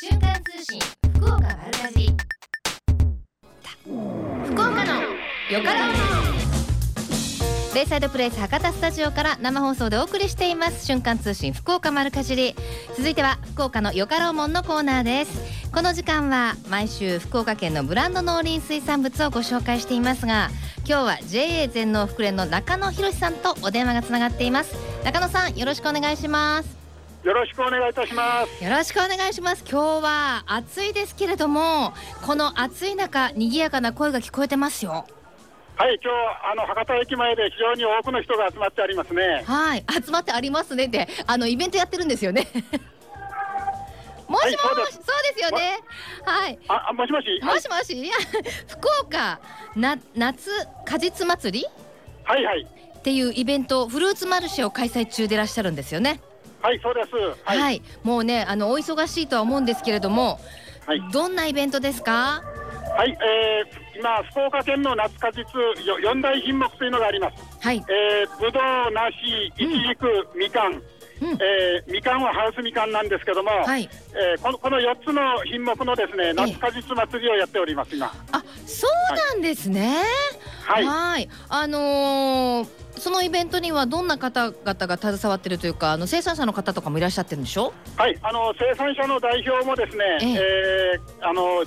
[0.00, 0.80] 瞬間通信
[1.14, 2.10] 福岡丸かじ。
[4.46, 6.08] 福岡のよかろう
[7.74, 10.86] ベイサイドプレイス博多スタジオから生放送でお送りしています。
[10.86, 12.56] 瞬間通信福岡丸かじり。
[12.96, 15.68] 続いては福岡のよかろうもんのコーナーです。
[15.70, 20.48] この時間は毎週福岡県のブランド農林水産物をご紹介していますが
[20.88, 24.74] 今日は JA 全農福連の中野博さんとお電話がつながっています。
[25.04, 26.78] 中野さんよろしくお願いします。
[27.24, 28.64] よろしくお願いいたします。
[28.64, 29.62] よろしくお願いします。
[29.70, 31.92] 今日は暑いですけれども
[32.24, 35.04] この暑い中賑やかな声が聞こえてますよ。
[35.76, 39.44] はい、今日あの博多駅前で非常に多くの人が集まってありますね。
[39.44, 42.48] はい、集まってありますねで、あのイベントやってるんですよね。
[44.28, 45.02] もしもし、はい、そう
[45.34, 45.80] ですよね。
[46.24, 46.58] はい。
[46.68, 47.40] あ、もしもし？
[47.42, 48.14] もしもし、いや、
[48.68, 49.40] 福岡
[49.74, 50.50] な夏
[50.84, 51.66] 果実祭り？
[52.24, 52.66] はいはい。
[52.98, 56.20] っていうイベント、フルーツマルシェを開催中でいらっしゃるんですよね。
[56.60, 57.10] はい、そうです。
[57.44, 60.38] はい、はい、もうね、あのお忙しいとは思うんですけれども。
[60.86, 61.00] はい。
[61.12, 62.42] どんなイベントですか？
[62.96, 65.44] はい、えー、今、福岡県の夏果実
[66.02, 67.36] 4大品目というのがあります。
[67.60, 67.84] はい。
[67.88, 70.82] えー、ぶどう、梨、いちじく、みかん。
[71.20, 78.06] うん、えー、みかんはハウスみかんなんですけども、はい、えー、このこの4つの品目のですね夏果実祭りをやっております今。
[78.32, 80.02] あ、そうなんですね。
[80.64, 80.84] はい。
[80.84, 87.72] はいあのーそのイベントにはどんな方々が携わっているというか、あの生産者の方とかもいらっしゃってるんでしょ？
[87.96, 90.34] はい、あの生産者の代表もですね、ええ
[90.96, 91.64] えー、あの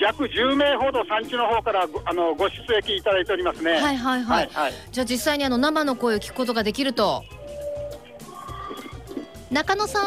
[0.00, 3.72] 約10名ほど産地の方からあのご出席いただいておりますね。
[3.72, 4.50] はいはいはい。
[4.52, 7.24] はい、じゃあ実際にあの生の声を聞くことができると。
[9.54, 10.02] 中野さん。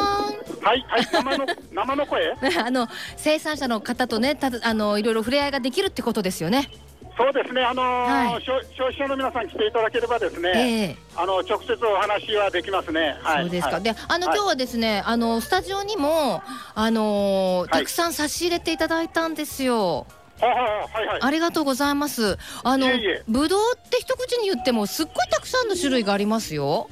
[0.61, 2.35] はいはい生の 生の声？
[2.61, 6.69] あの生産者の方とねたあのいろいろ触れ合いができるってことですよね。
[7.17, 13.17] そうですね、あのーはい、消費者の皆さん来ていただければですね、えー、あの直接お話はできますね。
[13.23, 13.73] はい、そうですか。
[13.73, 16.43] はい、で、あの、今日はですね、あのスタジオにも
[16.75, 20.05] あのー、たくさん差し入れていただいたんですよ。
[20.39, 20.57] はいは
[21.03, 22.37] いはい、ありがとうございます。
[22.63, 22.87] あの
[23.27, 26.89] ぶどうって一口に言ってもすっごいたくさんの種類がありますよ。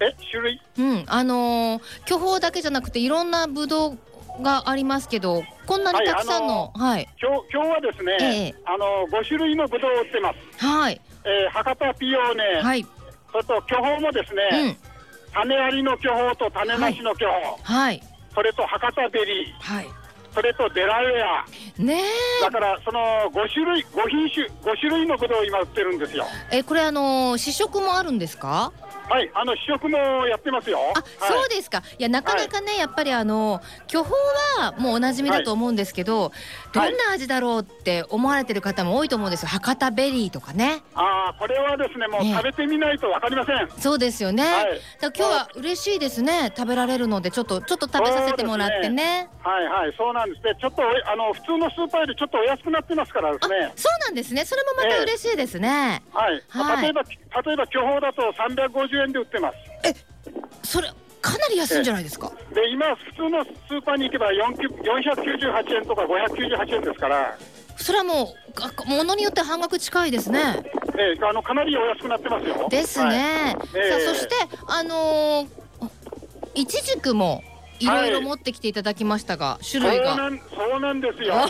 [0.00, 0.60] え種類？
[0.78, 3.98] うん、あのー、巨峰だけじゃなくていろんなぶどう
[4.42, 10.64] がありますけど、こんなにたくさんの、はい、今日今日はですね、えー、あの五種類のぶどうを売ってます。
[10.64, 11.00] はい。
[11.24, 12.86] えー、博多ピオーネ、はい、
[13.32, 14.76] それと巨峰もですね、うん、
[15.32, 18.00] 種ありの巨峰と種なしの巨峰、はい、
[18.32, 19.86] それと博多ベリー、はい、
[20.36, 22.02] それとデラウェア、ね
[22.42, 23.00] だからその
[23.32, 26.26] 5種類5品種5種類のぶどうを今売ってるんですよ。
[26.52, 28.70] えこれあの試食もあるんですか？
[29.08, 30.78] はい、あの試食もやってますよ。
[30.96, 31.82] あ、はい、そうですか。
[31.96, 34.12] いや、なかなかね、はい、やっぱりあの巨峰
[34.58, 36.32] はもうおなじみだと思うんですけど、
[36.74, 39.48] はい、どんな味だろうって思われてる方も多いと思うんですよ。
[39.48, 40.82] 博多ベリーとかね。
[40.94, 43.68] ああ、これはですね、もう食べてみないとわかりません。
[43.78, 44.42] そうですよね。
[44.42, 46.52] はい、今日は嬉しいですね。
[46.56, 48.96] 食べられるので、ちょっとちょっと食べさせてもらってね。
[48.96, 50.56] ねはいはい、そうなんですね。
[50.60, 53.72] ちょっとあの普通のスーパーよりちょっとお安くなってますからですね。
[53.76, 54.44] そうなんですね。
[54.44, 56.02] それもまた嬉しいですね。
[56.04, 56.42] えー、はい。
[56.48, 59.56] はい、例えば例えば巨峰だと350円で売ってます。
[59.84, 59.94] え
[60.62, 62.30] それかなり安いんじゃないですか？
[62.54, 67.36] で今普通のスーパーに行けば498円とか598円ですから。
[67.76, 68.34] それはも
[68.86, 70.40] うものによって半額近いですね。
[70.98, 72.68] えー、あのかなりお安くなってますよ。
[72.70, 73.06] ですね。
[73.06, 74.34] はい、さあそして
[74.66, 75.46] あのー、
[76.54, 77.44] いちじくも
[77.80, 80.16] いろいろ持ってきていただきましたが、はい、種類が。
[80.16, 81.34] そうなんですよ。
[81.34, 81.46] あ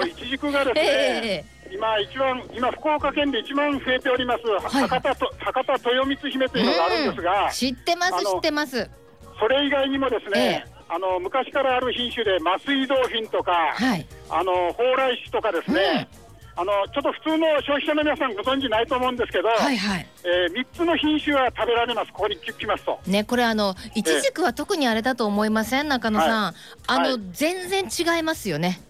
[0.00, 0.82] のいちじくがですね。
[0.84, 8.90] えー今一番今福岡県で一番増えております、はい、博多と博多豊光姫というのがあるんですが、知ってます知ってます。
[9.38, 16.17] それ以外にもですね、ええ、あの昔からある品種で麻酔豆品とか、はい、あの蓬莱酒とかですね、うん、
[16.60, 22.98] あのちょっと普通の消費者の皆さんご存知ないと思うんですけど、はいはいえー、3つの品種は食べられます、ここに来ますと。
[23.06, 26.42] ね、これあの、いちじくは特にあれだと思いません、中野さん。
[26.46, 26.54] はい、
[26.88, 28.80] あの、はい、全然違いますよね。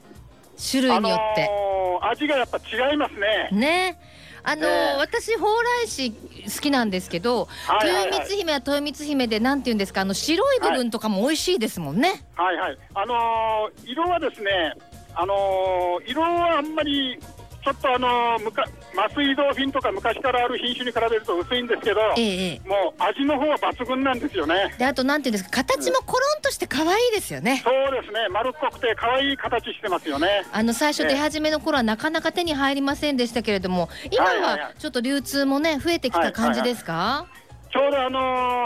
[0.59, 3.51] 種類によって、あのー、味がやっぱ違いますね。
[3.53, 4.01] ね。
[4.45, 5.45] あのーえー、私蓬
[5.83, 10.01] 莱市好きなんですけど、はいはいはい、豊光姫は豊光姫でなんていうんですか？
[10.01, 12.25] あの白い部分とかも美味しいですもんね。
[12.35, 14.73] はい、はい、はい、あのー、色はですね
[15.15, 17.19] あの色はあんまり
[17.65, 18.65] ちょっとあのむか
[18.97, 24.75] 麻酔ドーフィンとか昔からある品種に比べると薄いんですけど、ええ、もう味の方は抜群なんですよね。
[24.79, 27.63] であとなんていうんですか形もコロンとして可愛いですよね。
[27.65, 30.45] そうですね丸っこくて可愛い形してますよね。
[30.53, 36.93] あの最初出始めの頃はなかなか手に入りませんでしたけれども、今はちょっと流通もね増えてきた感じですか？
[36.93, 38.19] はいはいはいちょうどあの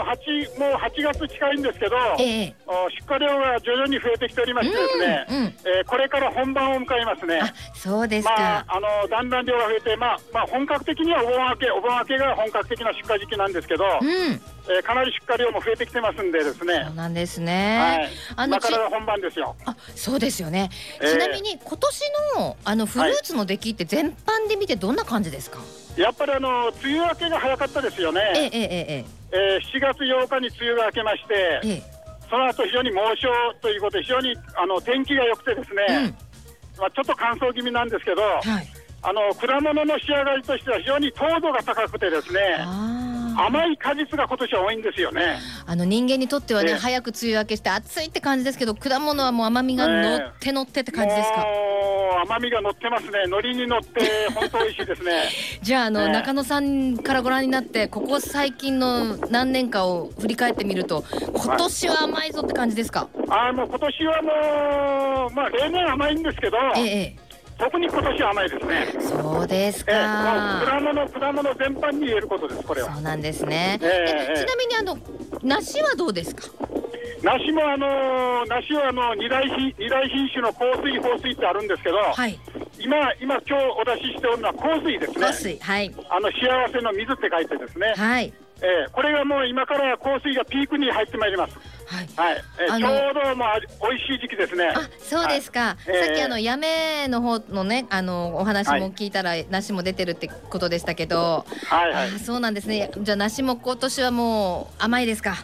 [0.03, 2.55] ー、8もう8月近いんですけど、ええ、
[3.07, 7.41] 出荷量が徐々に増えてきておりましてですね、うんうん、えー、これから本番を迎えますね。
[7.73, 8.33] そうですか。
[8.33, 16.83] まあ、あのー、だんだん量が増えて、まあ、まあ、本格的にはお盆明け、お盆明けが本格的な出荷時期なんですけど、うん、えー、かなり出荷量も増えてきてますんでですね。
[16.87, 17.77] そうなんですね。
[17.77, 18.09] はい。
[18.35, 19.55] あの、から本番ですよ。
[19.65, 20.69] あ、そうですよね。
[21.01, 22.01] ちなみに、今年
[22.37, 31.83] の、あの、フルーツの出来って全般で見てどんな感じですか、はいやっぱりあの梅雨明けが早かったですよね、えええええー、7月8日に梅雨が明けまして、ええ、
[32.29, 33.27] その後非常に猛暑
[33.61, 38.43] ということで、非常にあの天気が良くて、ですね、うん、まあ、ちょっと乾燥気味なんですけど、はい、
[39.03, 42.57] あの果物の仕上がりとしては非常に糖度が高くて、ですね。
[43.37, 45.37] 甘い果実が今年は多いんですよね。
[45.65, 51.45] あの人間にとってはね、早く梅雨明けして暑いって感じですけど、果物はもう甘みが乗って乗ってって感じですか？
[52.23, 53.11] 甘みが乗ってますね。
[53.25, 54.01] 海苔に乗って
[54.33, 55.11] 本当美味しいですね。
[55.61, 63.07] じゃああの、中野さんからご覧になってここ最近の何年かを振り返ってみると、今年は甘いぞって感じですか？
[63.27, 66.57] はい、あもう今年はもうまあ例年甘いんですけど。
[66.77, 67.15] ええ
[67.63, 68.87] 特に今年は甘いですね。
[68.99, 69.91] そうですか。
[69.93, 72.63] えー、果物果物全般に言えることです。
[72.63, 72.93] これは。
[72.93, 73.79] そうなんですね。
[73.81, 74.97] えー、ちなみにあの
[75.41, 76.43] 梨はどうですか？
[77.23, 82.37] 梨もあの梨はあの二大品二大品種の香水香水ってあるんですけど、はい、
[82.79, 85.19] 今今今日お出ししておるのは香水ですね。
[85.21, 85.95] 香水はい。
[86.09, 87.93] あの幸せの水って書いてですね。
[87.95, 88.33] はい。
[88.61, 91.57] えー、これがもう今から香水がピークに入ってまいります。
[91.85, 94.67] はい、はい、えー、ちょうどもう美味しい時期ですね。
[94.67, 95.59] あ、そうですか。
[95.59, 101.45] はい、さっきあのやめの方のね、あのお話も聞いたら、梨も出てるってことでしたけど。
[101.67, 102.19] はいはい。
[102.19, 102.89] そうなんですね。
[102.97, 105.35] じゃあ梨も今年はもう甘いですか？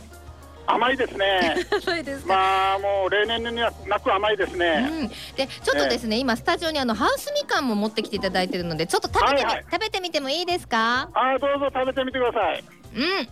[0.72, 1.56] 甘いですね。
[1.86, 4.88] 甘いですまあもう例年にはなく甘いですね。
[4.90, 11.10] うん、でちょっとですね、今スタジオにあのハウスみかんも持ってきていただいてるのでちょっと食べて、はいはい、食べてみてもいいですか？
[11.14, 12.64] あどうぞ食べてみてください。
[12.96, 13.30] うん。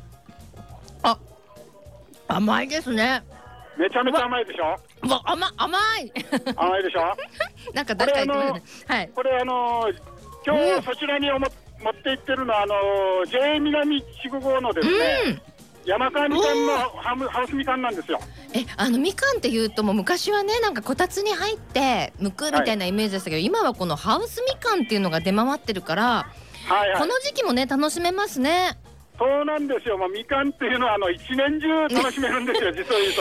[1.04, 1.18] あ
[2.28, 3.24] 甘いですね。
[3.78, 4.64] めちゃめちゃ甘いでしょ？
[5.08, 6.12] わ甘甘い。
[6.58, 7.16] 甘いでしょ？
[7.74, 9.10] なんか誰か言ってはい。
[9.14, 9.92] これあの
[10.46, 11.48] 今日そちらにおも、
[11.84, 12.76] 持って行ってるのはあの
[13.28, 14.94] J 南筑後のですね。
[15.28, 15.42] うん
[15.88, 18.20] 山川みかんのハムハウスみかんなんですよ。
[18.54, 28.78] え、あのみかんっていうともう昔はねなんかこたつに入って剥くみたいなイメージでしたけど、はい、今はこのハウスみかんっていうのが出回ってるから、はいはい、この時期もね楽しめますね。
[29.18, 33.14] そうなんですよ、まあ、みかんっていうのはあの一年中楽しめるんですよ、 実を言う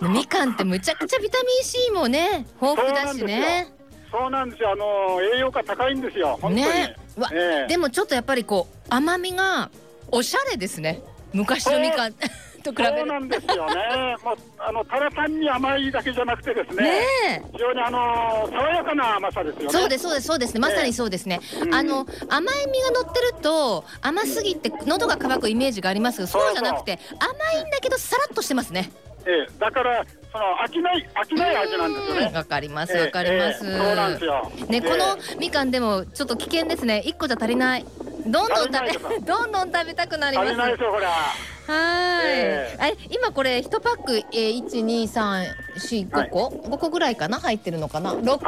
[0.00, 0.08] と。
[0.08, 3.68] みかんってむちゃくちゃビタミン C もね、豊富だしね。
[4.10, 6.64] そうなんですよ、あの栄養価高いんですよ、本当に。
[6.64, 9.70] ね、わ、えー、でもちょっとやっぱりこう甘みが
[10.10, 11.02] おしゃれですね。
[11.32, 12.14] 昔のみかん
[12.62, 14.16] と比べそうなんですよね。
[14.24, 16.84] もうあのただ単に甘いだけじゃなくてですね。
[16.84, 19.70] ね非常にあの爽やかな甘さですよね。
[19.70, 20.60] そうですそうですそうですね。
[20.60, 21.38] まさにそうですね。
[21.38, 28.90] ねあの甘い実が乗ってると甘すぎて喉が渇くイメージがありますけど、そうじゃなくて甘いんだけどさらっとしてますね。
[29.28, 32.32] ええ、だからその飽きない飽きない味なんですよね。
[32.34, 34.50] わかりますわかります、えそうなんですよ。
[34.68, 37.02] ね、このみかんでもちょっと危険ですね。
[37.04, 37.84] 一個じゃ足りない。
[38.26, 40.56] どんどん食べ どんどん食べたくなります。
[40.56, 40.64] は。
[40.64, 42.26] い。
[42.26, 45.44] えー、今これ一パックえ一二三
[45.76, 46.50] 四五個？
[46.50, 47.38] 五個ぐらいかな？
[47.38, 48.14] 入ってるのかな？
[48.14, 48.46] 六個。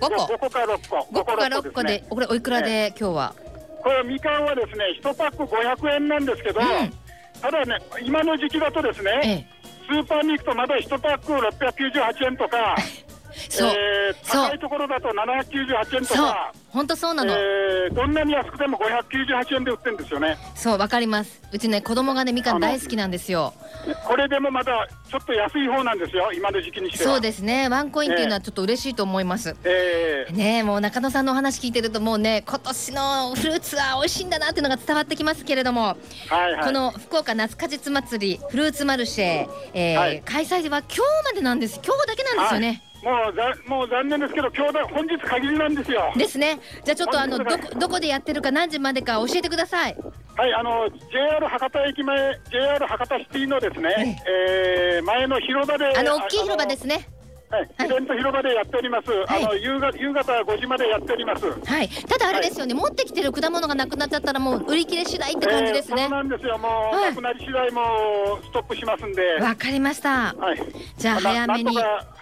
[0.00, 0.26] 五個。
[0.26, 1.06] 五個か六個。
[1.10, 3.34] 五個か六個でこれおいくらで今日は？
[3.82, 6.60] これみかんはですね一パック五百円なんですけど、
[7.40, 9.48] ただね今の時期だとですね、
[9.90, 12.76] スーパーに行くとまだ一パック六百九十八円とか。
[13.48, 20.36] そう、えー、高いところだと798円とか、本当そうなの、えー、どんなに安くても598円で売ってるんですよね。
[20.54, 21.40] そう、わかります。
[21.52, 23.52] うちね、子供がね、みかん大好きなんですよ。
[24.06, 29.56] これでもまだちょっと安い方なんですよ、今の時期にしてそうですね、ワンコインっていうのはちょっと嬉しいと思います。
[29.64, 35.96] えー、ねもう中野さんのお話聞いてると、もうね、今年のフルーツは美味しいんだなっていうのが伝わってきますけれども、は
[36.48, 42.66] いはい、この福岡夏果実祭り、フルーツマルシェ、えー、はい、開催は今日までなんです、今日だけなんですよね。
[42.68, 46.12] はいもうざもう残念ですけど、今日だ本日限りなんですよ。
[46.16, 46.60] ですね。
[46.84, 47.44] じゃあちょっとあのど
[47.78, 49.96] どこでやってるか何時までか教えてください。
[50.36, 57.08] はい、あの JR 博多駅前、JR 博多シティのですね、えー、前の広場で、あの大きい広場ですね。
[57.50, 59.10] はい、イベント広場でやっております。
[59.10, 61.46] はい、あの夕方夕方5時までやっております。
[61.46, 61.88] はい。
[61.88, 66.02] ただあれですよね、はい、持ってきてる果物がなくなっちゃったらもう売り切れ次第って感じですね。
[66.02, 66.58] えー、そうなんですよ。
[66.58, 67.82] もう、はい、なくなり次第も
[68.40, 69.34] ストップしますんで。
[69.40, 70.32] わかりました。
[70.34, 70.62] はい。
[70.96, 71.76] じゃあ早めに。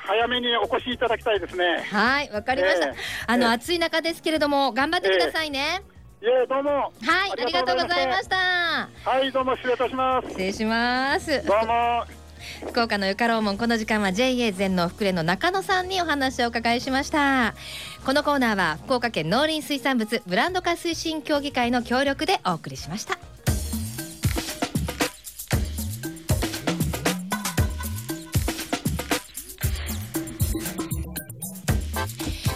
[0.08, 1.84] 早めにお越しいただきたいですね。
[1.90, 2.86] はい、わかりました。
[2.86, 2.94] えー、
[3.26, 5.82] あの、えー、暑い中ですけれども頑張ってくださいね。
[6.22, 6.70] いえどうも。
[6.70, 6.86] は
[7.28, 8.88] い、ありがとうございました。
[9.04, 10.28] はい、どうも失礼いたします。
[10.28, 11.44] 失礼します。
[11.44, 12.17] どうも。
[12.68, 17.54] 福岡のよかろうもんこの時間は JA 全農福連の中野さんにお話をお伺いしました。
[18.04, 23.18] このコーナーは福岡県農林水産物ブランド化推進協議会の協力でお送りしました。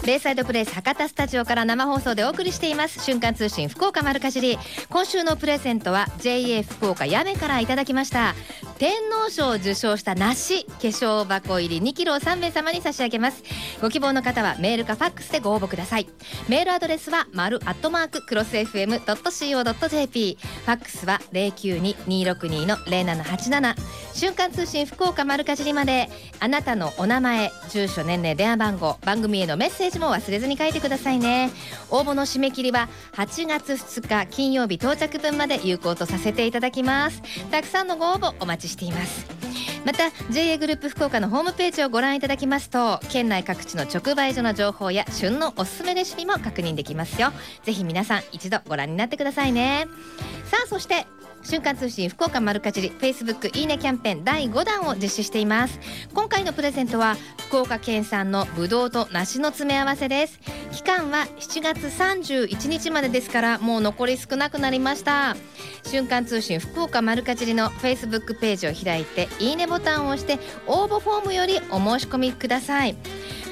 [0.05, 3.01] ベイサイドプレイス博多スタジオから生放送でお送りしています。
[3.01, 4.57] 瞬間通信福岡丸かじり。
[4.89, 8.35] 今週のプレゼントは JA 福岡やめからいただきました。
[8.79, 11.91] 天皇賞を受賞した梨化粧箱入り。
[11.91, 13.43] 2キロを3名様に差し上げます。
[13.81, 16.09] ご希望の方はメールかファックスでご応募ください。
[16.49, 23.75] メールアドレスは丸アットマーククロス FM.co.jp ファックスは092262の0787
[24.13, 26.09] 瞬間通信福岡丸かじりまで。
[26.41, 31.51] あなたのお名前住所年齢電話番号番組へのメッセージも忘れずに書いてくださいね。
[31.89, 37.21] 応募の締め切りは8月2日金曜日到着分まで有効とさせていただきます。
[37.51, 39.25] たくさんのご応募お待ちしています。
[39.85, 47.31] また JA グループ福岡のホームページをご覧いただきますと県内各地の直売所の情報や旬のおすすめレシピも確認できますよ。
[47.63, 49.87] ぜひ皆さん一度ご覧になってくださいね。
[50.45, 51.05] さあそして
[51.43, 55.79] 瞬間通信福岡丸かじり Facebook いいねキャンペーン第5弾を実施しています。
[56.13, 57.17] 今回のプレゼントは
[57.47, 60.39] 福岡県産のぶどうと梨の詰め合わせです。
[60.73, 65.35] 期間は7月31日までですからもう残り少なくなりました。
[65.85, 72.95] 瞬間通信福岡丸かじりの Facebook ページを開いていいねボタンを押して応募フォームよりお申し込みください。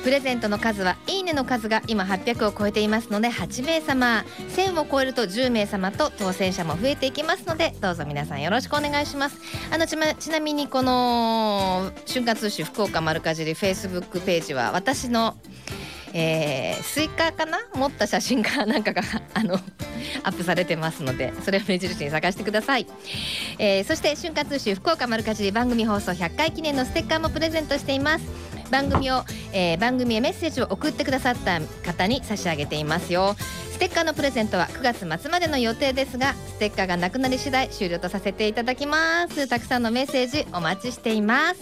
[0.03, 9.37] プレゼントの数はいいねの数が今800を超えていますので8名様1000を超えると10名様と当選者も増えていきますのでどうぞ皆さんよろしくお願いします。
[9.71, 15.35] あのち,、ま、ちなみにこの春夏通信福岡丸かじりフェイスブックページは私の
[16.13, 17.59] えー、スイカかな？
[17.75, 19.01] 持った写真かなんかが
[19.33, 19.55] あの
[20.23, 22.87] アップされてますのでそれを目印に探してください、
[23.59, 28.51] えー、そして春夏通信福岡丸かじり番組放送100回記念のステッカーもプレゼントしています。
[28.71, 33.35] 番組を、えー、番組へメッセージを送ってくださった方に差し上げていますよ。
[33.73, 39.47] ステッカーのプレゼントは9月末までの予定ですがステッカーがなくなり次第終了とさせていただきます。
[39.47, 41.61] たくさんのメッセージお待ちしています。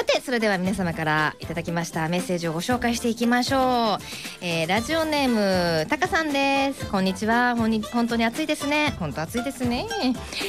[0.00, 4.02] さてそれでは皆様からいただきましたメッセージをご紹介していきましょう、
[4.40, 6.90] えー、ラジオネームたかさんです。
[6.90, 7.54] こんにちは。
[7.54, 8.96] ほに本当に暑いですね。
[8.98, 9.86] 本当暑いですね。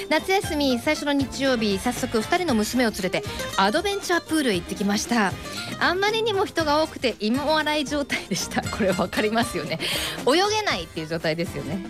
[0.10, 3.24] 夏休み最初の日曜日早速2人の娘を連れて
[3.58, 5.34] アドベンチャープールへ行ってきました。
[5.82, 8.62] あんまりにも人が多くて芋洗い状態でした。
[8.62, 9.80] これ分かりますよね。
[10.26, 11.84] 泳げないっていう状態ですよね。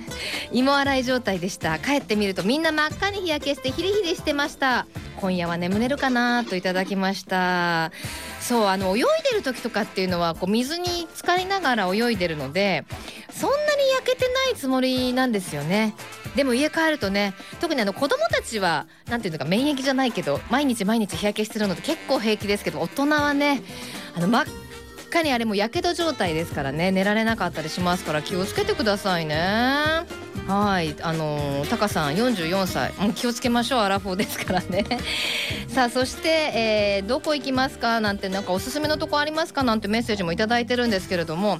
[0.52, 1.78] 芋洗い状態でした。
[1.78, 4.88] 帰ってみるとみんな真っ赤に日焼けしてヒリヒリしてました。
[5.22, 7.51] 今夜は眠れるかなといただきました
[8.40, 12.84] そうあの泳いでる時とかっていうのはこう水に浸かりながら泳いでるので
[13.32, 15.96] そんなに焼けてないつもりなんですよね。
[16.36, 23.62] でも家帰るとね特にあの子供たちは何て言うのか免疫じゃないけど毎日毎日日焼けしてるので結構平気ですけど大人はね
[24.16, 24.46] あの真っ
[25.12, 26.90] 赤にあれもやけど状態ですからね。
[26.90, 29.36] 寝られなかったりしますから気をつけてくださいね。
[30.48, 30.96] はい。
[31.02, 32.94] あのー、タカさん44歳。
[32.94, 33.80] もう気をつけましょう。
[33.80, 34.86] アラフォーですからね。
[35.68, 39.64] さあそして、えー、どこ行きますかなんてなんかおすすめのとこありますか？
[39.64, 41.60] なんてメッセージも頂いてるんですけれども。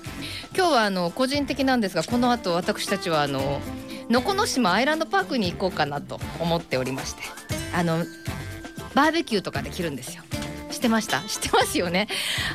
[0.56, 3.60] 今日はあの個人的なんですがこの後私たちはあの
[4.10, 7.24] 能古島アイランドパークに行こうかなと思っておりまして。
[7.74, 8.06] あの
[8.96, 10.24] バーベキューとかできるんですよ。
[10.72, 11.22] してました。
[11.28, 12.08] 知ってますよね。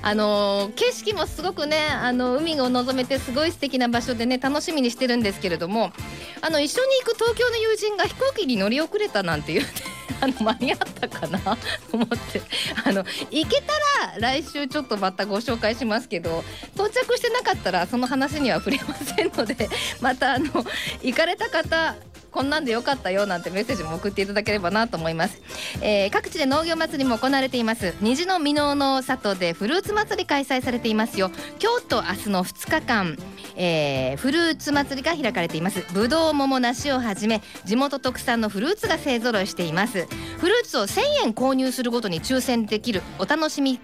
[0.03, 5.93] あの景色もすごくねあの海を望めてすごい素敵な場所でね楽しみにしてるんですけれども
[6.41, 9.69] あの一緒に行く東京の友人が飛行機に乗り遅れたなんていうね
[10.21, 11.39] あの間に合ったかな？
[11.39, 11.57] と
[11.93, 12.43] 思って。
[12.85, 16.45] あの行けたら来週ちょっとまたご紹介しますけど
[16.75, 19.69] 到着してなかったらその話には触れませんので
[20.01, 20.64] またあの
[21.03, 21.95] 行かれた方
[22.37, 25.41] こんなんでよかったよなんてメッセージも送っていただければなと思います、
[25.80, 27.95] えー、各地で農業祭りも行われています。
[28.03, 31.30] 虹の箕面の里でフルーツ祭り開催されていますよ。
[31.62, 33.16] 今日と明日の2日間
[33.59, 35.80] えー、フルーツ祭りが開かれています。
[35.95, 40.07] ぶどう桃梨をはじめ地元特産のフルーツが勢ぞろいしています。
[40.37, 43.80] フルーツを1000円購入するごとに抽選できるお楽しみ、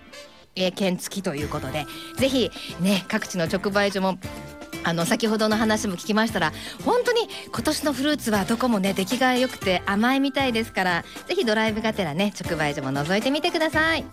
[0.74, 1.86] 券付きということで
[2.18, 2.50] ぜひ
[2.80, 4.18] ね各地の直売所も
[4.84, 6.52] あの先ほどの話も聞きましたら
[6.84, 14.04] 本当に今年のフルーツはどこもね出来が良くて甘いみたいですからぜひドライブがてらね直売所も覗いてみてください。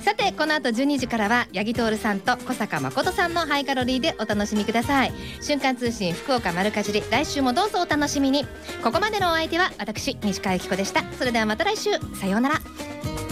[0.00, 5.12] さてこの後12時からは八木徹さんと小坂誠さんのハイカロリーでお楽しみください。
[5.40, 8.44] 瞬間通信福岡丸かじり来週もどうぞお楽しみに。
[8.82, 11.04] ここまでのお相手は私西川由紀子でした。
[11.18, 11.90] それではまた来週。
[12.18, 13.31] さようなら。